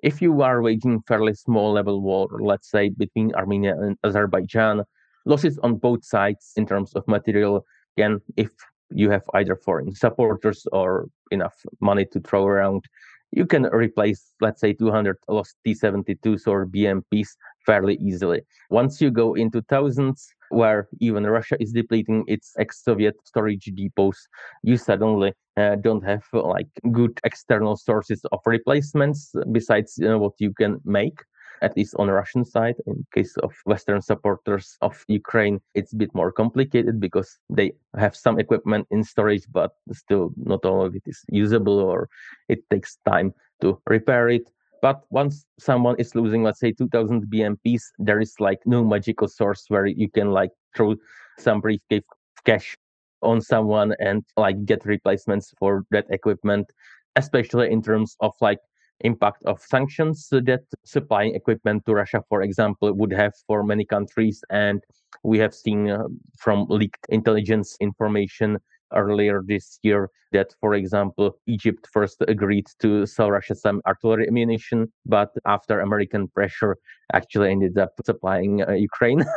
if 0.01 0.19
you 0.19 0.41
are 0.41 0.63
waging 0.63 1.03
fairly 1.08 1.36
small 1.36 1.71
level 1.71 2.01
war 2.01 2.27
let's 2.41 2.71
say 2.71 2.89
between 2.89 3.36
armenia 3.36 3.75
and 3.79 3.95
azerbaijan 4.03 4.84
losses 5.25 5.60
on 5.60 5.75
both 5.75 6.03
sides 6.03 6.53
in 6.56 6.65
terms 6.65 6.93
of 6.95 7.08
material 7.08 7.63
again 7.95 8.19
if 8.38 8.49
you 8.89 9.12
have 9.12 9.25
either 9.36 9.56
foreign 9.56 9.93
supporters 9.93 10.65
or 10.71 11.08
enough 11.29 11.58
money 11.79 12.06
to 12.06 12.19
throw 12.21 12.43
around 12.47 12.84
you 13.32 13.45
can 13.45 13.65
replace 13.67 14.34
let's 14.41 14.62
say 14.62 14.73
200 14.73 15.17
lost 15.27 15.58
t-72s 15.63 16.47
or 16.47 16.65
bmps 16.65 17.29
fairly 17.65 17.95
easily. 17.95 18.41
Once 18.69 19.01
you 19.01 19.10
go 19.10 19.34
into 19.34 19.62
thousands 19.63 20.27
where 20.53 20.87
even 20.99 21.25
Russia 21.25 21.57
is 21.59 21.71
depleting 21.71 22.23
its 22.27 22.53
ex-Soviet 22.59 23.15
storage 23.23 23.65
depots, 23.75 24.27
you 24.63 24.77
suddenly 24.77 25.33
uh, 25.57 25.75
don't 25.75 26.03
have 26.03 26.23
uh, 26.33 26.41
like 26.41 26.67
good 26.91 27.19
external 27.23 27.75
sources 27.75 28.21
of 28.31 28.39
replacements 28.45 29.33
besides 29.51 29.95
you 29.97 30.07
know, 30.07 30.19
what 30.19 30.33
you 30.39 30.53
can 30.53 30.79
make. 30.85 31.19
At 31.61 31.77
least 31.77 31.95
on 31.97 32.07
the 32.07 32.13
Russian 32.13 32.43
side, 32.43 32.75
in 32.87 33.05
case 33.13 33.37
of 33.37 33.53
Western 33.65 34.01
supporters 34.01 34.75
of 34.81 35.01
Ukraine, 35.07 35.61
it's 35.75 35.93
a 35.93 35.95
bit 35.95 36.13
more 36.13 36.29
complicated 36.29 36.99
because 36.99 37.39
they 37.49 37.71
have 37.95 38.17
some 38.17 38.37
equipment 38.37 38.85
in 38.91 39.01
storage, 39.01 39.45
but 39.49 39.71
still 39.93 40.33
not 40.35 40.65
all 40.65 40.85
of 40.85 40.93
it 40.93 41.03
is 41.05 41.23
usable 41.29 41.79
or 41.79 42.09
it 42.49 42.69
takes 42.69 42.97
time 43.05 43.33
to 43.61 43.79
repair 43.87 44.27
it. 44.27 44.52
But 44.83 45.03
once 45.11 45.45
someone 45.57 45.95
is 45.97 46.13
losing, 46.13 46.43
let's 46.43 46.59
say 46.59 46.73
2000 46.73 47.27
BMPs, 47.27 47.83
there 47.99 48.19
is 48.19 48.35
like 48.41 48.59
no 48.65 48.83
magical 48.83 49.29
source 49.29 49.63
where 49.69 49.85
you 49.85 50.09
can 50.09 50.31
like 50.31 50.51
throw 50.75 50.95
some 51.39 51.61
briefcase 51.61 52.03
cash 52.43 52.75
on 53.21 53.39
someone 53.39 53.95
and 54.01 54.25
like 54.35 54.65
get 54.65 54.85
replacements 54.85 55.53
for 55.57 55.85
that 55.91 56.05
equipment, 56.09 56.67
especially 57.15 57.71
in 57.71 57.81
terms 57.81 58.17
of 58.19 58.33
like 58.41 58.59
impact 58.99 59.41
of 59.45 59.61
sanctions 59.61 60.27
that 60.31 60.65
supplying 60.83 61.33
equipment 61.33 61.85
to 61.85 61.93
Russia, 61.93 62.21
for 62.27 62.41
example, 62.41 62.91
would 62.91 63.13
have 63.13 63.31
for 63.47 63.63
many 63.63 63.85
countries. 63.85 64.43
And 64.49 64.83
we 65.23 65.39
have 65.39 65.53
seen 65.53 65.89
uh, 65.89 66.03
from 66.37 66.65
leaked 66.67 67.05
intelligence 67.07 67.77
information 67.79 68.57
earlier 68.95 69.41
this 69.45 69.79
year 69.84 70.10
that, 70.32 70.53
for 70.60 70.73
example, 70.73 71.38
Egypt 71.47 71.88
first 71.91 72.17
agreed 72.27 72.67
to 72.79 73.06
sell 73.06 73.32
Russia 73.32 73.56
some 73.56 73.82
artillery 73.86 74.27
ammunition, 74.27 74.91
but 75.06 75.29
after 75.45 75.79
American 75.79 76.27
pressure, 76.27 76.77
actually 77.13 77.51
ended 77.51 77.77
up 77.77 77.91
supplying 78.06 78.63
uh, 78.67 78.71
Ukraine. 78.71 79.23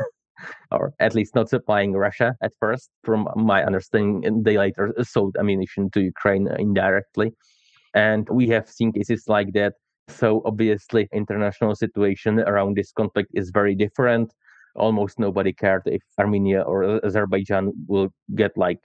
or 0.70 0.92
at 1.00 1.14
least 1.14 1.34
not 1.34 1.48
supplying 1.48 1.92
Russia 1.92 2.34
at 2.42 2.52
first. 2.60 2.90
From 3.04 3.28
my 3.36 3.64
understanding, 3.64 4.42
they 4.42 4.58
later 4.58 4.92
sold 5.02 5.36
ammunition 5.38 5.90
to 5.92 6.00
Ukraine 6.00 6.48
indirectly. 6.58 7.32
And 7.94 8.28
we 8.28 8.48
have 8.48 8.68
seen 8.68 8.92
cases 8.92 9.24
like 9.28 9.52
that. 9.54 9.74
So 10.08 10.42
obviously, 10.44 11.08
international 11.12 11.74
situation 11.74 12.40
around 12.40 12.76
this 12.76 12.92
conflict 12.92 13.30
is 13.34 13.50
very 13.50 13.74
different. 13.74 14.32
Almost 14.76 15.18
nobody 15.18 15.52
cared 15.52 15.82
if 15.86 16.02
Armenia 16.18 16.60
or 16.60 17.04
Azerbaijan 17.04 17.72
will 17.88 18.10
get 18.34 18.52
like 18.56 18.80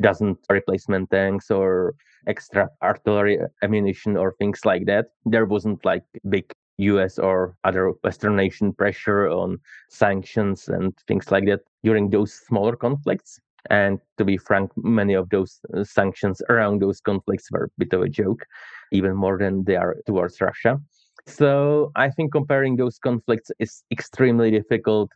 doesn't 0.00 0.38
replacement 0.48 1.10
tanks 1.10 1.50
or 1.50 1.94
extra 2.26 2.68
artillery 2.82 3.38
ammunition 3.62 4.16
or 4.16 4.34
things 4.38 4.60
like 4.64 4.86
that. 4.86 5.06
There 5.24 5.46
wasn't 5.46 5.84
like 5.84 6.04
big 6.28 6.52
US 6.78 7.18
or 7.18 7.56
other 7.64 7.92
Western 8.04 8.36
nation 8.36 8.72
pressure 8.72 9.28
on 9.28 9.58
sanctions 9.90 10.68
and 10.68 10.96
things 11.08 11.30
like 11.30 11.46
that 11.46 11.60
during 11.82 12.10
those 12.10 12.32
smaller 12.32 12.76
conflicts. 12.76 13.40
And 13.70 13.98
to 14.16 14.24
be 14.24 14.36
frank, 14.36 14.70
many 14.76 15.14
of 15.14 15.28
those 15.30 15.60
uh, 15.76 15.84
sanctions 15.84 16.40
around 16.48 16.80
those 16.80 17.00
conflicts 17.00 17.50
were 17.50 17.64
a 17.64 17.70
bit 17.78 17.92
of 17.92 18.02
a 18.02 18.08
joke, 18.08 18.44
even 18.92 19.14
more 19.14 19.36
than 19.36 19.64
they 19.64 19.76
are 19.76 19.96
towards 20.06 20.40
Russia. 20.40 20.80
So 21.26 21.90
I 21.96 22.08
think 22.08 22.32
comparing 22.32 22.76
those 22.76 22.98
conflicts 22.98 23.50
is 23.58 23.82
extremely 23.90 24.50
difficult. 24.50 25.10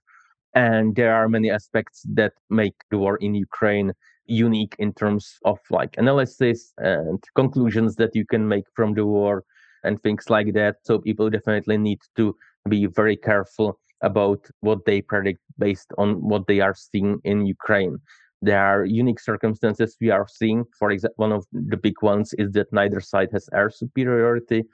And 0.55 0.95
there 0.95 1.15
are 1.15 1.29
many 1.29 1.51
aspects 1.51 2.03
that 2.12 2.33
make 2.51 2.75
the 2.91 2.99
war 2.99 3.17
in 3.17 3.35
Ukraine 3.35 3.93
unique 4.26 4.74
in 4.78 4.92
terms 4.92 5.38
of 5.44 5.58
like 5.70 5.96
analysis 5.98 6.72
and 6.78 7.22
conclusions 7.35 7.96
that 7.96 8.14
you 8.14 8.24
can 8.24 8.46
make 8.46 8.64
from 8.74 8.94
the 8.94 9.04
war 9.04 9.44
and 9.85 10.02
things 10.02 10.30
like 10.30 10.52
that. 10.54 10.76
So 10.85 10.98
people 10.98 11.30
definitely 11.30 11.78
need 11.78 12.00
to 12.16 12.37
be 12.68 12.87
very 12.87 13.16
careful 13.16 13.78
about 14.02 14.46
what 14.61 14.85
they 14.85 15.00
predict 15.00 15.40
based 15.58 15.92
on 15.98 16.14
what 16.14 16.46
they 16.46 16.61
are 16.61 16.74
seeing 16.74 17.20
in 17.24 17.46
Ukraine. 17.46 17.98
There 18.40 18.58
are 18.58 18.85
unique 18.85 19.20
circumstances 19.20 19.96
we 20.00 20.11
are 20.11 20.26
seeing. 20.28 20.64
For 20.78 20.90
example, 20.90 21.14
one 21.16 21.32
of 21.32 21.46
the 21.52 21.76
big 21.76 22.02
ones 22.02 22.35
is 22.38 22.52
that 22.52 22.72
neither 22.72 23.00
side 23.00 23.30
has 23.32 23.48
air 23.52 23.70
superiority. 23.70 24.64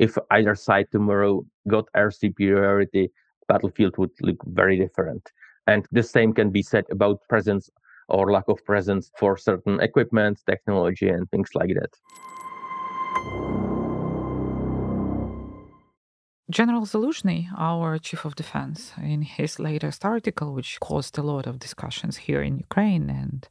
If 0.00 0.16
either 0.30 0.54
side 0.54 0.86
tomorrow 0.90 1.44
got 1.68 1.84
air 1.94 2.10
superiority, 2.10 3.10
battlefield 3.46 3.96
would 3.98 4.10
look 4.22 4.42
very 4.46 4.78
different. 4.78 5.30
And 5.66 5.86
the 5.92 6.02
same 6.02 6.32
can 6.32 6.50
be 6.50 6.62
said 6.62 6.84
about 6.90 7.20
presence 7.28 7.68
or 8.08 8.32
lack 8.32 8.48
of 8.48 8.64
presence 8.64 9.10
for 9.18 9.36
certain 9.36 9.80
equipment, 9.80 10.40
technology, 10.46 11.08
and 11.08 11.30
things 11.30 11.50
like 11.54 11.70
that. 11.74 11.92
General 16.50 16.86
Zaluzhny, 16.86 17.48
our 17.58 17.98
chief 17.98 18.24
of 18.24 18.34
defense, 18.34 18.92
in 19.02 19.20
his 19.20 19.58
latest 19.58 20.04
article, 20.04 20.54
which 20.54 20.80
caused 20.80 21.18
a 21.18 21.22
lot 21.22 21.46
of 21.46 21.58
discussions 21.58 22.16
here 22.16 22.42
in 22.42 22.56
Ukraine, 22.56 23.10
and 23.10 23.46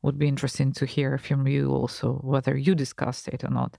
would 0.00 0.18
be 0.18 0.28
interesting 0.28 0.72
to 0.72 0.86
hear 0.86 1.18
from 1.18 1.46
you 1.46 1.70
also 1.70 2.14
whether 2.22 2.56
you 2.56 2.74
discussed 2.74 3.28
it 3.28 3.44
or 3.44 3.50
not. 3.50 3.76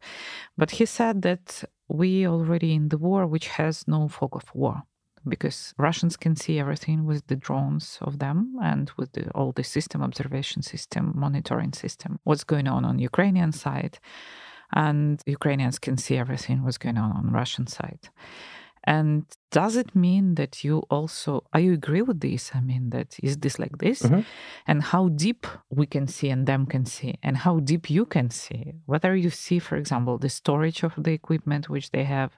But 0.55 0.71
he 0.71 0.85
said 0.85 1.23
that 1.23 1.63
we 1.87 2.27
already 2.27 2.75
in 2.75 2.89
the 2.89 2.97
war, 2.97 3.25
which 3.25 3.47
has 3.47 3.87
no 3.87 4.07
fog 4.07 4.35
of 4.35 4.53
war 4.53 4.83
because 5.27 5.73
Russians 5.77 6.17
can 6.17 6.35
see 6.35 6.59
everything 6.59 7.05
with 7.05 7.27
the 7.27 7.35
drones 7.35 7.97
of 8.01 8.19
them 8.19 8.55
and 8.61 8.91
with 8.97 9.13
the, 9.13 9.29
all 9.31 9.51
the 9.51 9.63
system 9.63 10.01
observation 10.01 10.61
system, 10.61 11.13
monitoring 11.15 11.73
system, 11.73 12.19
what's 12.23 12.43
going 12.43 12.67
on 12.67 12.85
on 12.85 12.99
Ukrainian 12.99 13.51
side, 13.51 13.99
and 14.73 15.21
Ukrainians 15.25 15.79
can 15.79 15.97
see 15.97 16.17
everything 16.17 16.63
what's 16.63 16.77
going 16.77 16.97
on 16.97 17.11
on 17.11 17.31
Russian 17.31 17.67
side. 17.67 18.09
And 18.85 19.25
does 19.49 19.77
it 19.77 19.95
mean 19.95 20.35
that 20.35 20.63
you 20.63 20.79
also 20.89 21.43
are 21.53 21.59
you 21.61 21.71
agree 21.73 22.01
with 22.01 22.19
this? 22.19 22.51
I 22.53 22.59
mean, 22.59 22.89
that 22.89 23.15
is 23.23 23.37
this 23.37 23.57
like 23.57 23.77
this, 23.77 24.01
mm-hmm. 24.01 24.21
and 24.67 24.83
how 24.83 25.07
deep 25.07 25.47
we 25.69 25.85
can 25.85 26.07
see 26.07 26.29
and 26.29 26.45
them 26.45 26.65
can 26.65 26.85
see, 26.85 27.15
and 27.23 27.37
how 27.37 27.59
deep 27.59 27.89
you 27.89 28.05
can 28.05 28.29
see. 28.29 28.73
Whether 28.85 29.15
you 29.15 29.29
see, 29.29 29.59
for 29.59 29.77
example, 29.77 30.17
the 30.17 30.29
storage 30.29 30.83
of 30.83 30.93
the 30.97 31.13
equipment 31.13 31.69
which 31.69 31.91
they 31.91 32.03
have, 32.03 32.37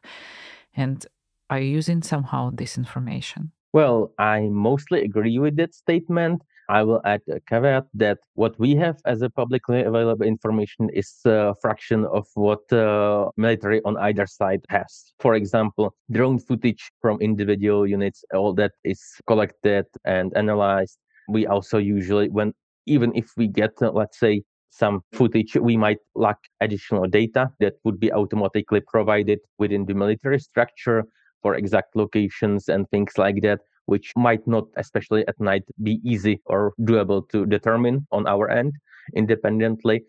and 0.76 1.04
are 1.50 1.60
you 1.60 1.70
using 1.70 2.02
somehow 2.02 2.52
this 2.54 2.78
information? 2.78 3.52
Well, 3.74 4.14
I 4.18 4.42
mostly 4.50 5.04
agree 5.04 5.38
with 5.40 5.58
that 5.58 5.74
statement. 5.74 6.42
I 6.68 6.82
will 6.82 7.02
add 7.06 7.22
a 7.30 7.40
caveat 7.42 7.86
that 7.94 8.18
what 8.34 8.58
we 8.58 8.76
have 8.76 8.98
as 9.06 9.22
a 9.22 9.30
publicly 9.30 9.84
available 9.84 10.26
information 10.26 10.90
is 10.94 11.14
a 11.26 11.54
fraction 11.62 12.06
of 12.06 12.26
what 12.34 12.72
uh, 12.74 13.30
military 13.38 13.82
on 13.84 13.98
either 13.98 14.26
side 14.26 14.62
has. 14.70 15.14
For 15.20 15.36
example, 15.36 15.94
drone 16.12 16.40
footage 16.40 16.92
from 17.02 17.22
individual 17.22 17.86
units, 17.86 18.24
all 18.34 18.54
that 18.56 18.72
is 18.84 19.02
collected 19.28 19.86
and 20.06 20.36
analyzed 20.36 20.98
we 21.28 21.48
also 21.48 21.78
usually 21.78 22.30
when 22.30 22.54
even 22.86 23.12
if 23.16 23.32
we 23.38 23.48
get 23.48 23.72
uh, 23.82 23.92
let's 23.92 24.20
say 24.20 24.44
some 24.70 25.02
footage 25.14 25.56
we 25.56 25.78
might 25.78 25.98
lack 26.16 26.38
additional 26.62 27.08
data 27.08 27.50
that 27.60 27.74
would 27.84 28.00
be 28.00 28.12
automatically 28.12 28.82
provided 28.82 29.40
within 29.58 29.86
the 29.86 29.94
military 29.94 30.40
structure 30.40 31.04
for 31.46 31.54
exact 31.54 31.96
locations 31.96 32.70
and 32.70 32.90
things 32.90 33.20
like 33.20 33.40
that 33.44 33.60
which 33.86 34.08
might 34.16 34.42
not 34.48 34.66
especially 34.78 35.24
at 35.28 35.40
night 35.40 35.62
be 35.84 36.00
easy 36.04 36.42
or 36.48 36.74
doable 36.90 37.22
to 37.30 37.46
determine 37.46 38.08
on 38.12 38.26
our 38.26 38.50
end 38.50 38.74
independently. 39.16 40.02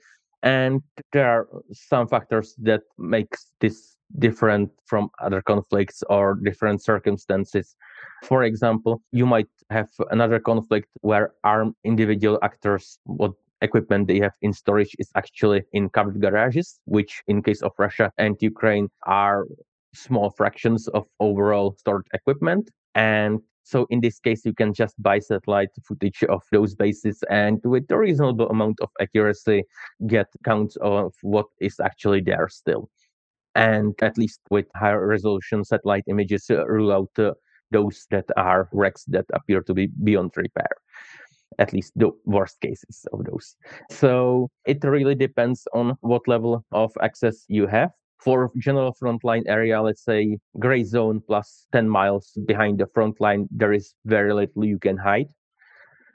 And 0.42 0.80
there 1.12 1.28
are 1.28 1.46
some 1.72 2.08
factors 2.08 2.54
that 2.62 2.80
makes 2.96 3.52
this 3.60 3.96
different 4.18 4.70
from 4.86 5.10
other 5.20 5.42
conflicts 5.42 6.02
or 6.08 6.36
different 6.42 6.82
circumstances. 6.82 7.76
For 8.22 8.44
example 8.44 9.02
you 9.12 9.26
might 9.26 9.52
have 9.68 9.90
another 10.10 10.40
conflict 10.40 10.88
where 11.02 11.34
armed 11.44 11.74
individual 11.84 12.38
actors 12.40 12.98
what 13.04 13.32
equipment 13.60 14.08
they 14.08 14.20
have 14.20 14.36
in 14.40 14.54
storage 14.54 14.94
is 14.98 15.10
actually 15.14 15.64
in 15.74 15.90
covered 15.90 16.18
garages 16.18 16.78
which 16.84 17.22
in 17.26 17.42
case 17.42 17.62
of 17.62 17.72
russia 17.78 18.12
and 18.18 18.36
ukraine 18.40 18.86
are 19.06 19.46
small 19.96 20.30
fractions 20.30 20.88
of 20.88 21.06
overall 21.20 21.74
stored 21.78 22.06
equipment 22.12 22.70
and 22.94 23.40
so 23.66 23.84
in 23.90 24.00
this 24.00 24.20
case, 24.20 24.44
you 24.44 24.54
can 24.54 24.72
just 24.72 24.94
buy 25.02 25.18
satellite 25.18 25.70
footage 25.82 26.22
of 26.28 26.40
those 26.52 26.76
bases 26.76 27.24
and 27.30 27.60
with 27.64 27.90
a 27.90 27.98
reasonable 27.98 28.48
amount 28.48 28.78
of 28.80 28.90
accuracy, 29.00 29.64
get 30.06 30.28
counts 30.44 30.76
of 30.76 31.12
what 31.22 31.46
is 31.60 31.80
actually 31.80 32.20
there 32.20 32.48
still. 32.48 32.88
And 33.56 33.92
at 34.02 34.16
least 34.16 34.38
with 34.50 34.66
higher 34.76 35.04
resolution 35.04 35.64
satellite 35.64 36.04
images, 36.06 36.46
uh, 36.48 36.64
rule 36.64 36.92
out 36.92 37.10
uh, 37.18 37.32
those 37.72 38.06
that 38.12 38.26
are 38.36 38.68
wrecks 38.70 39.04
that 39.06 39.24
appear 39.32 39.62
to 39.62 39.74
be 39.74 39.88
beyond 40.04 40.30
repair 40.36 40.70
at 41.58 41.72
least 41.72 41.92
the 41.96 42.10
worst 42.24 42.60
cases 42.60 43.06
of 43.12 43.24
those. 43.24 43.56
So 43.90 44.50
it 44.66 44.84
really 44.84 45.14
depends 45.14 45.66
on 45.72 45.96
what 46.00 46.28
level 46.28 46.64
of 46.70 46.92
access 47.00 47.44
you 47.48 47.66
have 47.66 47.90
for 48.18 48.50
general 48.58 48.94
frontline 48.94 49.44
area, 49.46 49.80
let's 49.80 50.04
say 50.04 50.38
gray 50.58 50.84
zone 50.84 51.20
plus 51.26 51.66
10 51.72 51.88
miles 51.88 52.32
behind 52.46 52.78
the 52.78 52.86
front 52.86 53.20
line, 53.20 53.48
there 53.50 53.72
is 53.72 53.94
very 54.04 54.32
little 54.32 54.64
you 54.64 54.78
can 54.78 54.96
hide. 54.96 55.28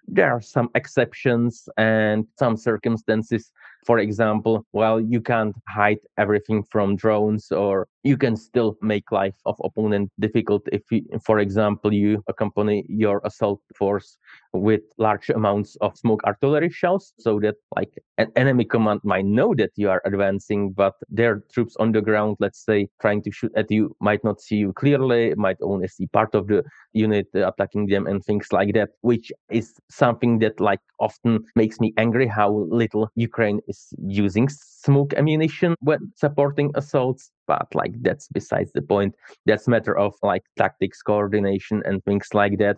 There 0.08 0.32
are 0.32 0.42
some 0.42 0.70
exceptions 0.76 1.70
and 1.78 2.26
some 2.38 2.58
circumstances 2.58 3.52
for 3.86 4.00
example, 4.00 4.66
well, 4.74 5.00
you 5.00 5.22
can't 5.22 5.56
hide 5.68 6.00
everything 6.18 6.64
from 6.72 6.96
drones 6.96 7.52
or 7.52 7.88
you 8.04 8.18
can 8.18 8.36
still 8.36 8.78
make 8.82 9.12
life 9.12 9.36
of 9.46 9.56
opponent 9.64 10.12
difficult 10.20 10.64
if 10.72 10.82
you, 10.92 11.04
for 11.24 11.40
example 11.40 11.94
you 11.94 12.24
accompany 12.28 12.84
your 12.88 13.22
assault 13.26 13.62
force 13.76 14.18
with 14.54 14.82
large 14.98 15.30
amounts 15.30 15.78
of 15.82 15.96
smoke 15.98 16.22
artillery 16.26 16.70
shells 16.70 17.14
so 17.20 17.40
that 17.40 17.56
like 17.76 17.94
an 18.18 18.32
enemy 18.36 18.66
command 18.66 19.00
might 19.04 19.26
know 19.26 19.54
that 19.56 19.70
you 19.76 19.90
are 19.90 20.02
advancing 20.06 20.72
but 20.72 20.94
their 21.10 21.44
troops 21.54 21.76
on 21.80 21.92
the 21.92 22.02
ground 22.02 22.36
let's 22.40 22.66
say 22.66 22.88
trying 23.00 23.22
to 23.22 23.32
shoot 23.32 23.52
at 23.56 23.70
you 23.70 23.96
might 24.02 24.24
not 24.24 24.42
see 24.42 24.58
you 24.58 24.74
clearly 24.74 25.34
might 25.36 25.58
only 25.62 25.88
see 25.88 26.08
part 26.08 26.34
of 26.34 26.48
the 26.48 26.64
unit 26.94 27.28
uh, 27.36 27.48
attacking 27.48 27.86
them 27.86 28.08
and 28.08 28.24
things 28.26 28.48
like 28.52 28.74
that 28.74 28.90
which 29.02 29.32
is 29.52 29.74
something 29.90 30.40
that 30.40 30.60
like 30.60 30.82
often 31.00 31.40
makes 31.56 31.80
me 31.80 31.94
angry 31.98 32.28
how 32.28 32.52
little 32.70 33.10
ukraine 33.16 33.60
is 33.72 33.80
using 34.24 34.48
smoke 34.86 35.12
ammunition 35.22 35.76
when 35.80 36.02
supporting 36.16 36.70
assaults 36.76 37.32
but 37.48 37.68
like 37.74 37.94
that's 38.02 38.28
besides 38.40 38.72
the 38.74 38.82
point 38.94 39.14
that's 39.46 39.68
matter 39.68 39.96
of 40.06 40.14
like 40.32 40.44
tactics 40.58 41.02
coordination 41.02 41.82
and 41.86 42.04
things 42.04 42.28
like 42.34 42.56
that 42.58 42.78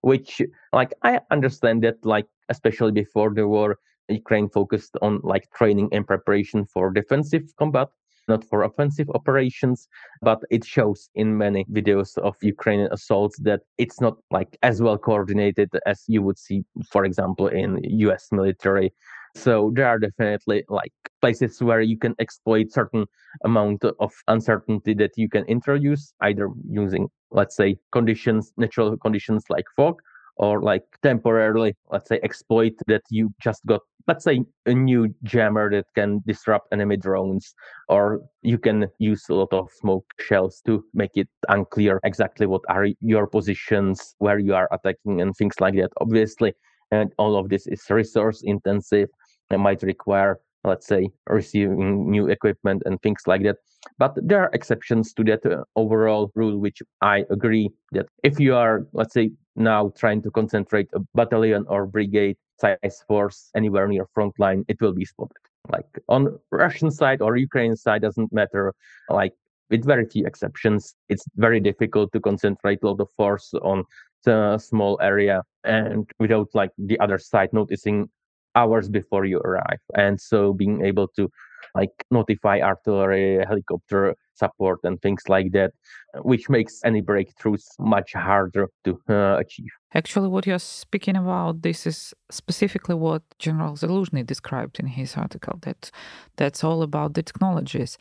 which 0.00 0.30
like 0.72 0.92
i 1.02 1.20
understand 1.30 1.82
that 1.82 1.98
like 2.04 2.28
especially 2.48 2.92
before 2.92 3.30
the 3.34 3.46
war 3.46 3.78
ukraine 4.08 4.48
focused 4.48 4.94
on 5.02 5.20
like 5.22 5.44
training 5.58 5.88
and 5.92 6.06
preparation 6.06 6.64
for 6.72 6.84
defensive 6.90 7.44
combat 7.58 7.88
not 8.28 8.44
for 8.44 8.62
offensive 8.62 9.10
operations, 9.10 9.88
but 10.20 10.40
it 10.50 10.64
shows 10.64 11.10
in 11.14 11.36
many 11.36 11.64
videos 11.78 12.16
of 12.18 12.36
Ukrainian 12.42 12.88
assaults 12.92 13.38
that 13.40 13.60
it's 13.78 14.00
not 14.00 14.16
like 14.30 14.56
as 14.62 14.80
well 14.80 14.98
coordinated 14.98 15.70
as 15.86 16.04
you 16.08 16.22
would 16.22 16.38
see, 16.38 16.64
for 16.90 17.04
example, 17.04 17.48
in 17.48 17.80
US 18.08 18.28
military. 18.32 18.92
So 19.34 19.72
there 19.74 19.86
are 19.86 19.98
definitely 19.98 20.64
like 20.68 20.92
places 21.20 21.62
where 21.62 21.80
you 21.80 21.98
can 21.98 22.14
exploit 22.18 22.70
certain 22.70 23.06
amount 23.44 23.82
of 23.84 24.12
uncertainty 24.28 24.94
that 24.94 25.12
you 25.16 25.28
can 25.28 25.44
introduce, 25.46 26.12
either 26.20 26.48
using, 26.68 27.08
let's 27.30 27.56
say, 27.56 27.76
conditions, 27.92 28.52
natural 28.56 28.96
conditions 28.98 29.44
like 29.48 29.64
fog, 29.74 30.00
or 30.36 30.62
like 30.62 30.82
temporarily, 31.02 31.74
let's 31.90 32.08
say, 32.08 32.20
exploit 32.22 32.72
that 32.86 33.02
you 33.10 33.32
just 33.40 33.64
got, 33.66 33.80
let's 34.06 34.24
say, 34.24 34.44
a 34.66 34.74
new 34.74 35.14
jammer 35.22 35.70
that 35.70 35.86
can 35.94 36.20
disrupt 36.26 36.68
enemy 36.72 36.96
drones, 36.96 37.54
or 37.88 38.20
you 38.42 38.58
can 38.58 38.86
use 38.98 39.24
a 39.30 39.34
lot 39.34 39.52
of 39.52 39.70
smoke 39.80 40.04
shells 40.20 40.60
to 40.66 40.84
make 40.94 41.12
it 41.14 41.28
unclear 41.48 42.00
exactly 42.04 42.46
what 42.46 42.62
are 42.68 42.88
your 43.00 43.26
positions, 43.26 44.14
where 44.18 44.38
you 44.38 44.54
are 44.54 44.68
attacking, 44.72 45.20
and 45.20 45.34
things 45.36 45.54
like 45.60 45.74
that. 45.74 45.90
Obviously, 46.00 46.52
and 46.90 47.12
all 47.16 47.36
of 47.36 47.48
this 47.48 47.66
is 47.66 47.82
resource 47.88 48.42
intensive 48.44 49.08
and 49.52 49.62
might 49.62 49.82
require 49.82 50.40
let's 50.64 50.86
say 50.86 51.10
receiving 51.28 52.10
new 52.10 52.28
equipment 52.28 52.82
and 52.86 53.00
things 53.02 53.22
like 53.26 53.42
that. 53.42 53.56
But 53.98 54.16
there 54.16 54.40
are 54.40 54.50
exceptions 54.52 55.12
to 55.14 55.24
that 55.24 55.44
uh, 55.44 55.64
overall 55.74 56.30
rule 56.34 56.58
which 56.58 56.82
i 57.00 57.24
agree 57.30 57.68
that 57.92 58.06
if 58.22 58.38
you 58.38 58.54
are 58.54 58.86
let's 58.92 59.14
say 59.14 59.32
now 59.56 59.92
trying 59.96 60.22
to 60.22 60.30
concentrate 60.30 60.88
a 60.94 61.00
battalion 61.14 61.64
or 61.68 61.86
brigade 61.86 62.36
size 62.60 63.02
force 63.08 63.50
anywhere 63.56 63.88
near 63.88 64.06
front 64.14 64.38
line 64.38 64.64
it 64.68 64.80
will 64.80 64.92
be 64.92 65.04
spotted 65.04 65.42
like 65.68 65.86
on 66.08 66.38
russian 66.50 66.90
side 66.90 67.20
or 67.20 67.36
ukraine 67.36 67.76
side 67.76 68.02
doesn't 68.02 68.32
matter. 68.32 68.72
Like 69.08 69.34
with 69.70 69.84
very 69.84 70.06
few 70.06 70.26
exceptions 70.26 70.94
it's 71.08 71.24
very 71.36 71.60
difficult 71.60 72.12
to 72.12 72.20
concentrate 72.20 72.82
a 72.82 72.86
lot 72.86 73.00
of 73.00 73.10
force 73.16 73.52
on 73.62 73.84
a 74.26 74.58
small 74.58 74.98
area 75.02 75.42
and 75.64 76.08
without 76.20 76.48
like 76.54 76.70
the 76.78 76.98
other 77.00 77.18
side 77.18 77.52
noticing 77.52 78.08
hours 78.54 78.88
before 78.88 79.24
you 79.24 79.38
arrive. 79.38 79.80
And 79.94 80.20
so 80.20 80.52
being 80.52 80.84
able 80.84 81.08
to 81.16 81.28
like 81.74 82.04
notify 82.10 82.60
artillery 82.60 83.42
helicopter 83.46 84.14
support 84.34 84.80
and 84.84 85.00
things 85.00 85.22
like 85.28 85.52
that 85.52 85.72
which 86.16 86.48
makes 86.48 86.80
any 86.84 87.00
breakthroughs 87.00 87.64
much 87.78 88.12
harder 88.12 88.68
to 88.84 88.98
uh, 89.08 89.36
achieve. 89.38 89.70
Actually 89.94 90.28
what 90.28 90.46
you're 90.46 90.58
speaking 90.58 91.16
about 91.16 91.62
this 91.62 91.86
is 91.86 92.14
specifically 92.30 92.94
what 92.94 93.22
general 93.38 93.74
Zaluzhny 93.74 94.26
described 94.26 94.78
in 94.80 94.86
his 94.86 95.16
article 95.16 95.58
that 95.62 95.90
that's 96.36 96.64
all 96.64 96.82
about 96.82 97.14
the 97.14 97.22
technologies. 97.22 97.98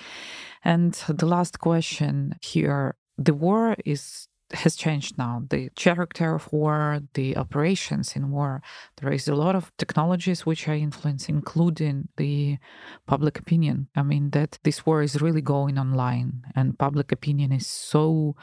And 0.64 0.94
the 1.08 1.26
last 1.26 1.60
question 1.60 2.36
here 2.42 2.96
the 3.18 3.34
war 3.34 3.76
is 3.86 4.28
has 4.54 4.76
changed 4.76 5.18
now. 5.18 5.44
The 5.50 5.70
character 5.76 6.36
of 6.36 6.52
war, 6.52 7.00
the 7.14 7.38
operations 7.38 8.16
in 8.16 8.32
war. 8.32 8.62
There 8.98 9.12
is 9.12 9.28
a 9.28 9.36
lot 9.36 9.56
of 9.56 9.72
technologies 9.78 10.46
which 10.46 10.68
are 10.68 10.76
influencing, 10.76 11.36
including 11.36 12.10
the 12.18 12.58
public 13.08 13.40
opinion. 13.40 13.88
I 13.96 14.04
mean, 14.04 14.32
that 14.32 14.60
this 14.64 14.86
war 14.86 15.02
is 15.02 15.22
really 15.22 15.42
going 15.42 15.78
online, 15.78 16.44
and 16.56 16.78
public 16.78 17.12
opinion 17.12 17.52
is 17.52 17.68
so 17.68 18.36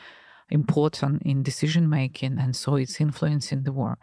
important 0.51 1.23
in 1.23 1.43
decision 1.43 1.89
making, 1.89 2.39
and 2.39 2.57
so 2.57 2.77
it's 2.77 3.01
influencing 3.01 3.63
the 3.63 3.73
war. 3.73 3.99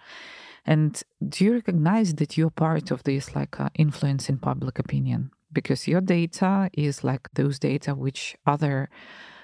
And 0.66 1.02
do 1.28 1.46
you 1.46 1.54
recognize 1.54 2.16
that 2.16 2.38
you're 2.38 2.50
part 2.50 2.92
of 2.92 3.04
this, 3.04 3.36
like 3.36 3.60
uh, 3.60 3.70
influence 3.76 4.30
in 4.30 4.40
public 4.40 4.80
opinion? 4.80 5.32
Because 5.54 5.88
your 5.88 6.02
data 6.02 6.70
is 6.74 7.04
like 7.04 7.30
those 7.34 7.60
data 7.60 7.94
which 7.94 8.36
other 8.46 8.90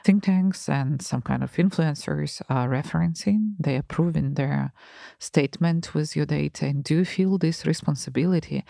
think 0.03 0.23
tanks 0.23 0.69
and 0.69 1.01
some 1.01 1.21
kind 1.21 1.43
of 1.43 1.53
influencers 1.53 2.41
are 2.49 2.69
referencing. 2.69 3.53
They 3.59 3.77
are 3.77 3.83
proving 3.83 4.33
their 4.35 4.73
statement 5.19 5.93
with 5.93 6.15
your 6.15 6.25
data. 6.25 6.65
And 6.65 6.83
do 6.83 6.97
you 6.97 7.05
feel 7.05 7.37
this 7.37 7.65
responsibility? 7.65 8.63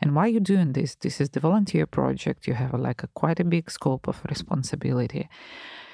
And 0.00 0.14
why 0.14 0.24
are 0.24 0.28
you 0.28 0.40
doing 0.40 0.72
this? 0.72 0.96
This 0.96 1.20
is 1.20 1.30
the 1.30 1.40
volunteer 1.40 1.86
project. 1.86 2.46
You 2.46 2.54
have 2.54 2.74
like 2.74 3.02
a 3.02 3.08
quite 3.14 3.38
a 3.38 3.44
big 3.44 3.70
scope 3.70 4.08
of 4.08 4.20
responsibility. 4.28 5.28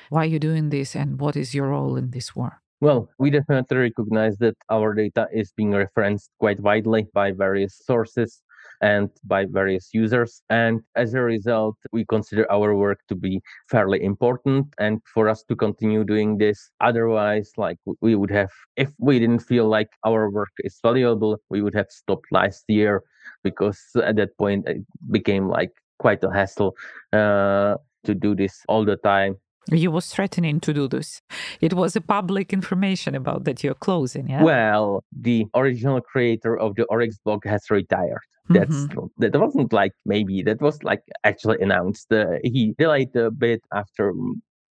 Why 0.09 0.23
are 0.23 0.33
you 0.33 0.39
doing 0.39 0.71
this, 0.71 0.97
and 0.97 1.21
what 1.21 1.37
is 1.37 1.55
your 1.55 1.69
role 1.69 1.97
in 1.97 2.11
this 2.13 2.35
war? 2.35 2.63
Well, 2.81 3.11
we 3.19 3.31
definitely 3.31 3.77
recognize 3.77 4.39
that 4.39 4.57
our 4.71 4.95
data 4.95 5.29
is 5.31 5.53
being 5.53 5.73
referenced 5.73 6.31
quite 6.39 6.61
widely 6.61 7.07
by 7.13 7.33
various 7.33 7.75
sources 7.85 8.43
and 8.81 9.11
by 9.25 9.45
various 9.45 9.91
users. 9.93 10.43
And 10.51 10.81
as 10.97 11.15
a 11.15 11.21
result, 11.21 11.77
we 11.93 12.05
consider 12.07 12.51
our 12.51 12.75
work 12.75 13.01
to 13.09 13.15
be 13.15 13.41
fairly 13.71 14.03
important 14.03 14.67
and 14.79 15.01
for 15.13 15.29
us 15.29 15.43
to 15.45 15.57
continue 15.57 16.05
doing 16.05 16.39
this. 16.39 16.71
Otherwise, 16.81 17.53
like 17.57 17.79
we 18.01 18.15
would 18.15 18.31
have, 18.31 18.51
if 18.77 18.91
we 18.99 19.19
didn't 19.19 19.41
feel 19.41 19.69
like 19.69 19.91
our 20.05 20.31
work 20.31 20.53
is 20.61 20.79
valuable, 20.83 21.41
we 21.51 21.63
would 21.63 21.75
have 21.75 21.91
stopped 21.91 22.27
last 22.31 22.65
year 22.69 23.03
because 23.43 23.81
at 24.05 24.17
that 24.17 24.37
point 24.39 24.69
it 24.69 24.85
became 25.11 25.49
like 25.49 25.73
quite 25.99 26.23
a 26.25 26.31
hassle 26.31 26.75
uh, 27.13 27.75
to 28.05 28.15
do 28.15 28.35
this 28.35 28.63
all 28.69 28.85
the 28.85 28.97
time 28.97 29.37
You 29.71 29.91
was 29.91 30.13
threatening 30.13 30.61
to 30.61 30.73
do 30.73 30.89
this. 30.89 31.21
It 31.61 31.75
was 31.75 31.95
a 31.97 32.01
public 32.01 32.53
information 32.53 33.15
about 33.15 33.45
that 33.45 33.63
you're 33.63 33.75
closing, 33.75 34.29
yeah? 34.29 34.43
Well, 34.43 35.05
the 35.13 35.47
original 35.55 36.01
creator 36.01 36.57
of 36.59 36.75
the 36.77 36.85
Oryx 36.85 37.19
blog 37.25 37.45
has 37.45 37.71
retired. 37.71 38.21
That's 38.51 38.87
Mhm. 38.87 39.11
that 39.19 39.37
wasn't 39.39 39.73
like 39.75 39.93
maybe 40.07 40.43
that 40.43 40.63
was 40.63 40.83
like 40.83 41.03
actually 41.23 41.61
announced. 41.61 42.11
Uh, 42.11 42.39
he 42.43 42.75
delayed 42.79 43.15
a 43.15 43.31
bit 43.31 43.61
after 43.75 44.15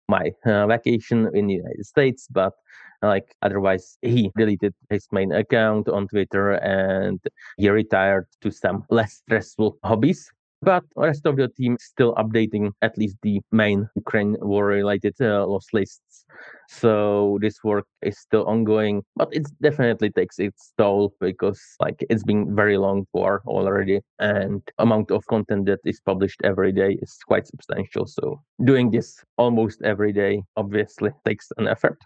my 0.07 0.31
uh, 0.45 0.65
vacation 0.67 1.29
in 1.33 1.47
the 1.47 1.55
United 1.55 1.85
States, 1.85 2.27
but 2.31 2.53
like 3.01 3.35
otherwise 3.41 3.97
he 4.01 4.31
deleted 4.37 4.73
his 4.89 5.05
main 5.11 5.31
account 5.33 5.89
on 5.89 6.07
Twitter 6.07 6.51
and 6.53 7.19
he 7.57 7.67
retired 7.69 8.27
to 8.41 8.49
some 8.49 8.85
less 8.89 9.13
stressful 9.25 9.77
hobbies. 9.83 10.31
But 10.65 10.83
rest 10.95 11.27
of 11.27 11.37
the 11.37 11.47
team 11.47 11.75
is 11.75 11.85
still 11.85 12.15
updating 12.15 12.71
at 12.81 12.97
least 12.97 13.17
the 13.21 13.39
main 13.51 13.87
Ukraine 13.95 14.35
war 14.41 14.65
related 14.65 15.13
uh, 15.21 15.45
loss 15.45 15.67
lists. 15.73 16.25
So 16.69 17.37
this 17.39 17.63
work 17.63 17.85
is 18.01 18.17
still 18.17 18.45
ongoing, 18.45 19.03
but 19.15 19.29
it 19.31 19.45
definitely 19.61 20.09
takes 20.09 20.39
its 20.39 20.73
toll 20.79 21.13
because 21.21 21.61
like 21.79 22.03
it's 22.09 22.23
been 22.23 22.55
very 22.55 22.77
long 22.77 23.05
war 23.13 23.43
already 23.45 23.99
and 24.17 24.63
amount 24.79 25.11
of 25.11 25.23
content 25.27 25.67
that 25.67 25.81
is 25.85 26.01
published 26.01 26.41
every 26.43 26.71
day 26.71 26.97
is 26.99 27.15
quite 27.27 27.45
substantial. 27.45 28.07
So 28.07 28.41
doing 28.63 28.89
this 28.89 29.23
almost 29.37 29.83
every 29.83 30.13
day 30.13 30.41
obviously 30.57 31.11
takes 31.25 31.51
an 31.57 31.67
effort. 31.67 31.99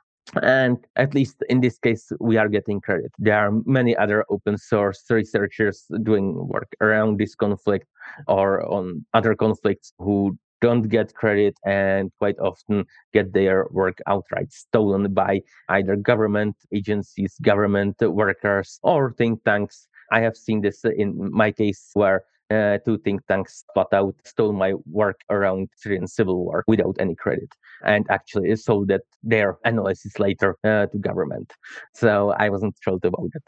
And 0.44 0.78
at 0.96 1.16
least 1.16 1.38
in 1.50 1.62
this 1.62 1.80
case, 1.80 2.12
we 2.20 2.38
are 2.38 2.50
getting 2.50 2.82
credit. 2.82 3.12
There 3.18 3.36
are 3.36 3.52
many 3.66 3.96
other 3.98 4.26
open 4.30 4.58
source 4.58 5.04
researchers 5.10 5.86
doing 6.04 6.48
work 6.48 6.70
around 6.82 7.18
this 7.18 7.34
conflict 7.36 7.88
or 8.28 8.66
on 8.66 9.06
other 9.14 9.36
conflicts 9.36 9.94
who 9.98 10.38
don't 10.62 10.90
get 10.90 11.14
credit 11.14 11.56
and 11.66 12.12
quite 12.20 12.38
often 12.40 12.86
get 13.14 13.34
their 13.34 13.68
work 13.72 14.00
outright 14.08 14.52
stolen 14.52 15.14
by 15.14 15.42
either 15.70 15.96
government 15.96 16.56
agencies, 16.74 17.36
government 17.42 17.96
workers, 18.02 18.80
or 18.84 19.14
think 19.14 19.44
tanks. 19.44 19.88
I 20.12 20.20
have 20.22 20.36
seen 20.36 20.62
this 20.62 20.84
in 20.84 21.32
my 21.32 21.52
case 21.52 21.92
where 21.94 22.24
uh, 22.52 22.78
two 22.86 22.98
think 23.00 23.26
tanks 23.28 23.64
flat 23.74 23.88
out 23.94 24.16
stole 24.24 24.54
my 24.54 24.74
work 24.86 25.22
around 25.30 25.70
Syrian 25.76 26.08
civil 26.08 26.44
war 26.44 26.64
without 26.68 26.96
any 27.00 27.16
credit 27.16 27.50
and 27.84 28.06
actually 28.10 28.56
sold 28.56 28.88
that 28.90 29.02
their 29.24 29.58
analysis 29.66 30.20
later 30.20 30.56
uh, 30.64 30.86
to 30.88 30.98
government. 30.98 31.54
So 31.94 32.32
I 32.32 32.50
wasn't 32.50 32.76
thrilled 32.84 33.06
about 33.06 33.30
it. 33.34 33.44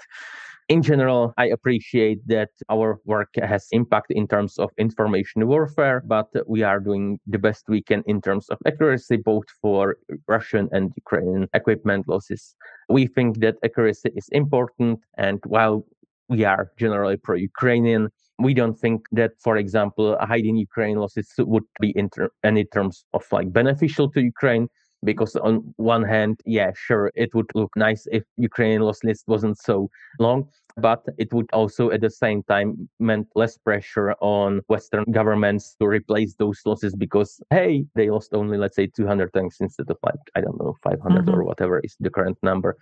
In 0.69 0.81
general, 0.81 1.33
I 1.37 1.47
appreciate 1.47 2.25
that 2.27 2.49
our 2.69 3.01
work 3.03 3.29
has 3.35 3.67
impact 3.71 4.09
in 4.11 4.25
terms 4.25 4.57
of 4.57 4.69
information 4.77 5.45
warfare, 5.45 6.01
but 6.05 6.29
we 6.47 6.63
are 6.63 6.79
doing 6.79 7.19
the 7.27 7.39
best 7.39 7.65
we 7.67 7.81
can 7.81 8.03
in 8.05 8.21
terms 8.21 8.47
of 8.47 8.57
accuracy, 8.65 9.17
both 9.17 9.43
for 9.61 9.97
Russian 10.29 10.69
and 10.71 10.93
Ukrainian 10.95 11.49
equipment 11.53 12.07
losses. 12.07 12.55
We 12.87 13.07
think 13.07 13.39
that 13.41 13.55
accuracy 13.65 14.11
is 14.15 14.29
important, 14.31 14.99
and 15.17 15.39
while 15.45 15.85
we 16.29 16.45
are 16.45 16.71
generally 16.77 17.17
pro 17.17 17.35
Ukrainian, 17.35 18.07
we 18.39 18.53
don't 18.53 18.77
think 18.77 19.05
that, 19.11 19.31
for 19.39 19.57
example, 19.57 20.17
hiding 20.21 20.55
Ukraine 20.55 20.97
losses 20.97 21.27
would 21.37 21.63
be 21.79 21.91
in 21.91 22.09
ter- 22.09 22.31
any 22.43 22.65
terms 22.65 23.05
of 23.13 23.23
like 23.31 23.51
beneficial 23.51 24.09
to 24.11 24.21
Ukraine. 24.21 24.67
Because 25.03 25.35
on 25.35 25.73
one 25.77 26.03
hand, 26.03 26.39
yeah, 26.45 26.71
sure, 26.75 27.11
it 27.15 27.33
would 27.33 27.49
look 27.55 27.71
nice 27.75 28.05
if 28.11 28.23
Ukrainian 28.37 28.83
loss 28.83 29.03
list 29.03 29.23
wasn't 29.27 29.57
so 29.57 29.89
long, 30.19 30.47
but 30.77 31.03
it 31.17 31.33
would 31.33 31.49
also 31.53 31.91
at 31.91 32.01
the 32.01 32.09
same 32.09 32.43
time 32.43 32.89
meant 32.99 33.27
less 33.35 33.57
pressure 33.57 34.13
on 34.21 34.61
Western 34.67 35.03
governments 35.11 35.75
to 35.79 35.87
replace 35.87 36.35
those 36.35 36.59
losses 36.65 36.95
because 36.95 37.41
hey, 37.49 37.85
they 37.95 38.09
lost 38.09 38.33
only 38.33 38.57
let's 38.57 38.75
say 38.75 38.87
200 38.87 39.33
tanks 39.33 39.57
instead 39.59 39.89
of 39.89 39.97
like 40.03 40.19
I 40.35 40.41
don't 40.41 40.59
know 40.59 40.75
500 40.83 41.25
mm-hmm. 41.25 41.29
or 41.33 41.43
whatever 41.43 41.79
is 41.79 41.95
the 41.99 42.09
current 42.09 42.37
number. 42.43 42.77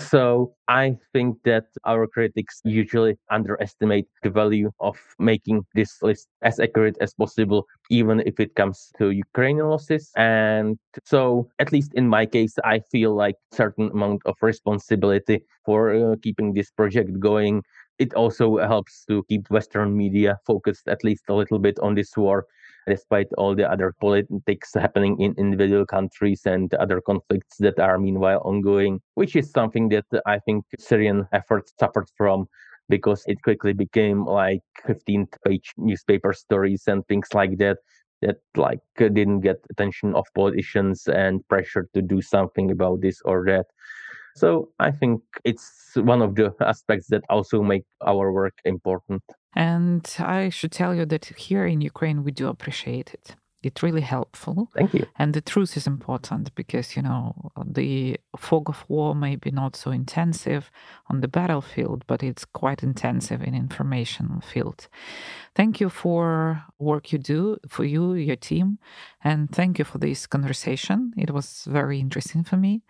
So 0.00 0.54
I 0.66 0.96
think 1.12 1.36
that 1.44 1.66
our 1.84 2.06
critics 2.06 2.60
usually 2.64 3.18
underestimate 3.30 4.06
the 4.22 4.30
value 4.30 4.70
of 4.80 4.96
making 5.18 5.66
this 5.74 6.02
list 6.02 6.28
as 6.42 6.58
accurate 6.58 6.96
as 7.00 7.12
possible, 7.12 7.66
even 7.90 8.20
if 8.24 8.40
it 8.40 8.54
comes 8.54 8.90
to 8.98 9.10
Ukrainian 9.10 9.68
losses. 9.68 10.10
And 10.16 10.78
so, 11.04 11.50
at 11.58 11.70
least 11.70 11.92
in 11.94 12.08
my 12.08 12.24
case, 12.24 12.54
I 12.64 12.80
feel 12.90 13.14
like 13.14 13.36
certain 13.52 13.90
amount 13.90 14.22
of 14.24 14.36
responsibility 14.40 15.44
for 15.66 15.92
uh, 15.94 16.16
keeping 16.22 16.54
this 16.54 16.70
project 16.70 17.20
going. 17.20 17.62
It 17.98 18.14
also 18.14 18.56
helps 18.56 19.04
to 19.08 19.22
keep 19.28 19.50
Western 19.50 19.94
media 19.96 20.38
focused 20.46 20.88
at 20.88 21.04
least 21.04 21.24
a 21.28 21.34
little 21.34 21.58
bit 21.58 21.78
on 21.80 21.94
this 21.94 22.16
war 22.16 22.46
despite 22.86 23.28
all 23.38 23.54
the 23.54 23.70
other 23.70 23.94
politics 24.00 24.72
happening 24.74 25.20
in 25.20 25.34
individual 25.38 25.86
countries 25.86 26.42
and 26.46 26.72
other 26.74 27.00
conflicts 27.00 27.56
that 27.58 27.78
are 27.78 27.98
meanwhile 27.98 28.40
ongoing, 28.44 29.00
which 29.14 29.36
is 29.36 29.50
something 29.50 29.88
that 29.90 30.06
I 30.26 30.38
think 30.40 30.64
Syrian 30.78 31.26
efforts 31.32 31.72
suffered 31.78 32.08
from 32.16 32.46
because 32.88 33.22
it 33.26 33.40
quickly 33.42 33.72
became 33.72 34.24
like 34.24 34.62
15 34.86 35.28
page 35.46 35.72
newspaper 35.78 36.32
stories 36.32 36.82
and 36.86 37.06
things 37.06 37.28
like 37.32 37.56
that 37.58 37.78
that 38.22 38.36
like 38.56 38.80
didn't 38.98 39.40
get 39.40 39.56
attention 39.70 40.14
of 40.14 40.26
politicians 40.34 41.06
and 41.08 41.46
pressure 41.48 41.88
to 41.94 42.02
do 42.02 42.20
something 42.20 42.70
about 42.70 43.00
this 43.00 43.22
or 43.24 43.44
that 43.46 43.66
so 44.40 44.70
I 44.78 44.90
think 44.90 45.22
it's 45.44 45.92
one 45.94 46.22
of 46.22 46.34
the 46.34 46.54
aspects 46.60 47.06
that 47.08 47.22
also 47.28 47.62
make 47.62 47.84
our 48.00 48.32
work 48.32 48.56
important. 48.64 49.22
And 49.54 50.04
I 50.18 50.48
should 50.48 50.72
tell 50.72 50.94
you 50.94 51.04
that 51.06 51.26
here 51.26 51.66
in 51.66 51.80
Ukraine, 51.80 52.24
we 52.24 52.32
do 52.32 52.48
appreciate 52.48 53.12
it. 53.12 53.36
It's 53.62 53.82
really 53.82 54.00
helpful. 54.00 54.70
Thank 54.74 54.94
you. 54.94 55.06
And 55.18 55.34
the 55.34 55.42
truth 55.42 55.76
is 55.76 55.86
important 55.86 56.54
because, 56.54 56.96
you 56.96 57.02
know, 57.02 57.34
the 57.62 58.16
fog 58.38 58.70
of 58.70 58.86
war 58.88 59.14
may 59.14 59.36
be 59.36 59.50
not 59.50 59.76
so 59.76 59.90
intensive 59.90 60.70
on 61.10 61.20
the 61.20 61.28
battlefield, 61.28 62.04
but 62.06 62.22
it's 62.22 62.46
quite 62.46 62.82
intensive 62.82 63.42
in 63.42 63.54
information 63.54 64.40
field. 64.40 64.88
Thank 65.54 65.78
you 65.78 65.90
for 65.90 66.62
work 66.78 67.12
you 67.12 67.18
do 67.18 67.58
for 67.68 67.84
you, 67.84 68.14
your 68.14 68.36
team, 68.36 68.78
and 69.22 69.50
thank 69.52 69.78
you 69.78 69.84
for 69.84 69.98
this 69.98 70.26
conversation. 70.26 71.12
It 71.18 71.30
was 71.30 71.66
very 71.68 72.00
interesting 72.00 72.44
for 72.44 72.56
me. 72.56 72.82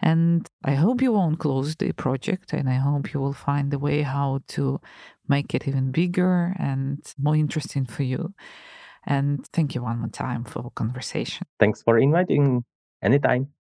And 0.00 0.48
I 0.64 0.74
hope 0.74 1.00
you 1.02 1.12
won't 1.12 1.38
close 1.38 1.76
the 1.76 1.92
project, 1.92 2.52
and 2.52 2.68
I 2.68 2.74
hope 2.74 3.14
you 3.14 3.20
will 3.20 3.32
find 3.32 3.72
a 3.72 3.78
way 3.78 4.02
how 4.02 4.40
to 4.48 4.80
make 5.28 5.54
it 5.54 5.66
even 5.66 5.90
bigger 5.90 6.54
and 6.58 7.00
more 7.18 7.36
interesting 7.36 7.86
for 7.86 8.02
you. 8.02 8.34
And 9.06 9.46
thank 9.52 9.74
you 9.74 9.82
one 9.82 10.00
more 10.00 10.08
time 10.08 10.44
for 10.44 10.70
conversation. 10.74 11.46
Thanks 11.58 11.82
for 11.82 11.98
inviting 11.98 12.64
anytime. 13.02 13.55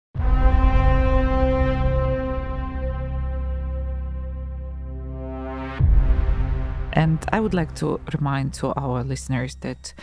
And 6.96 7.20
I 7.34 7.42
would 7.42 7.54
like 7.54 7.76
to 7.76 8.00
remind 8.14 8.54
to 8.56 8.74
our 8.78 9.04
listeners 9.04 9.56
that 9.56 9.94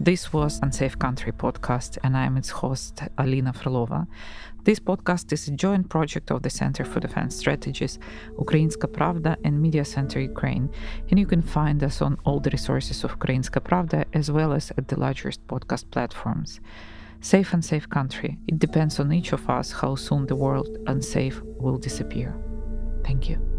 this 0.00 0.32
was 0.32 0.58
Unsafe 0.62 0.98
Country 0.98 1.30
podcast, 1.30 1.98
and 2.02 2.16
I'm 2.16 2.38
its 2.38 2.48
host, 2.48 3.02
Alina 3.18 3.52
Frolova. 3.52 4.06
This 4.64 4.80
podcast 4.80 5.30
is 5.30 5.46
a 5.48 5.50
joint 5.50 5.90
project 5.90 6.30
of 6.30 6.42
the 6.42 6.48
Center 6.48 6.86
for 6.86 7.00
Defense 7.00 7.36
Strategies, 7.36 7.98
Ukrainska 8.38 8.86
Pravda, 8.86 9.36
and 9.44 9.60
Media 9.60 9.84
Center 9.84 10.20
Ukraine. 10.20 10.70
And 11.10 11.18
you 11.18 11.26
can 11.26 11.42
find 11.42 11.84
us 11.84 12.00
on 12.00 12.16
all 12.24 12.40
the 12.40 12.50
resources 12.50 13.04
of 13.04 13.18
Ukrainska 13.18 13.60
Pravda 13.60 14.06
as 14.14 14.30
well 14.30 14.54
as 14.54 14.72
at 14.78 14.88
the 14.88 14.98
largest 14.98 15.46
podcast 15.48 15.90
platforms. 15.90 16.60
Safe 17.20 17.52
and 17.52 17.64
safe 17.64 17.90
country. 17.90 18.38
It 18.46 18.58
depends 18.58 18.98
on 19.00 19.12
each 19.12 19.32
of 19.32 19.50
us 19.50 19.72
how 19.72 19.96
soon 19.96 20.26
the 20.26 20.36
world 20.36 20.78
unsafe 20.86 21.42
will 21.42 21.76
disappear. 21.76 22.34
Thank 23.04 23.28
you. 23.28 23.57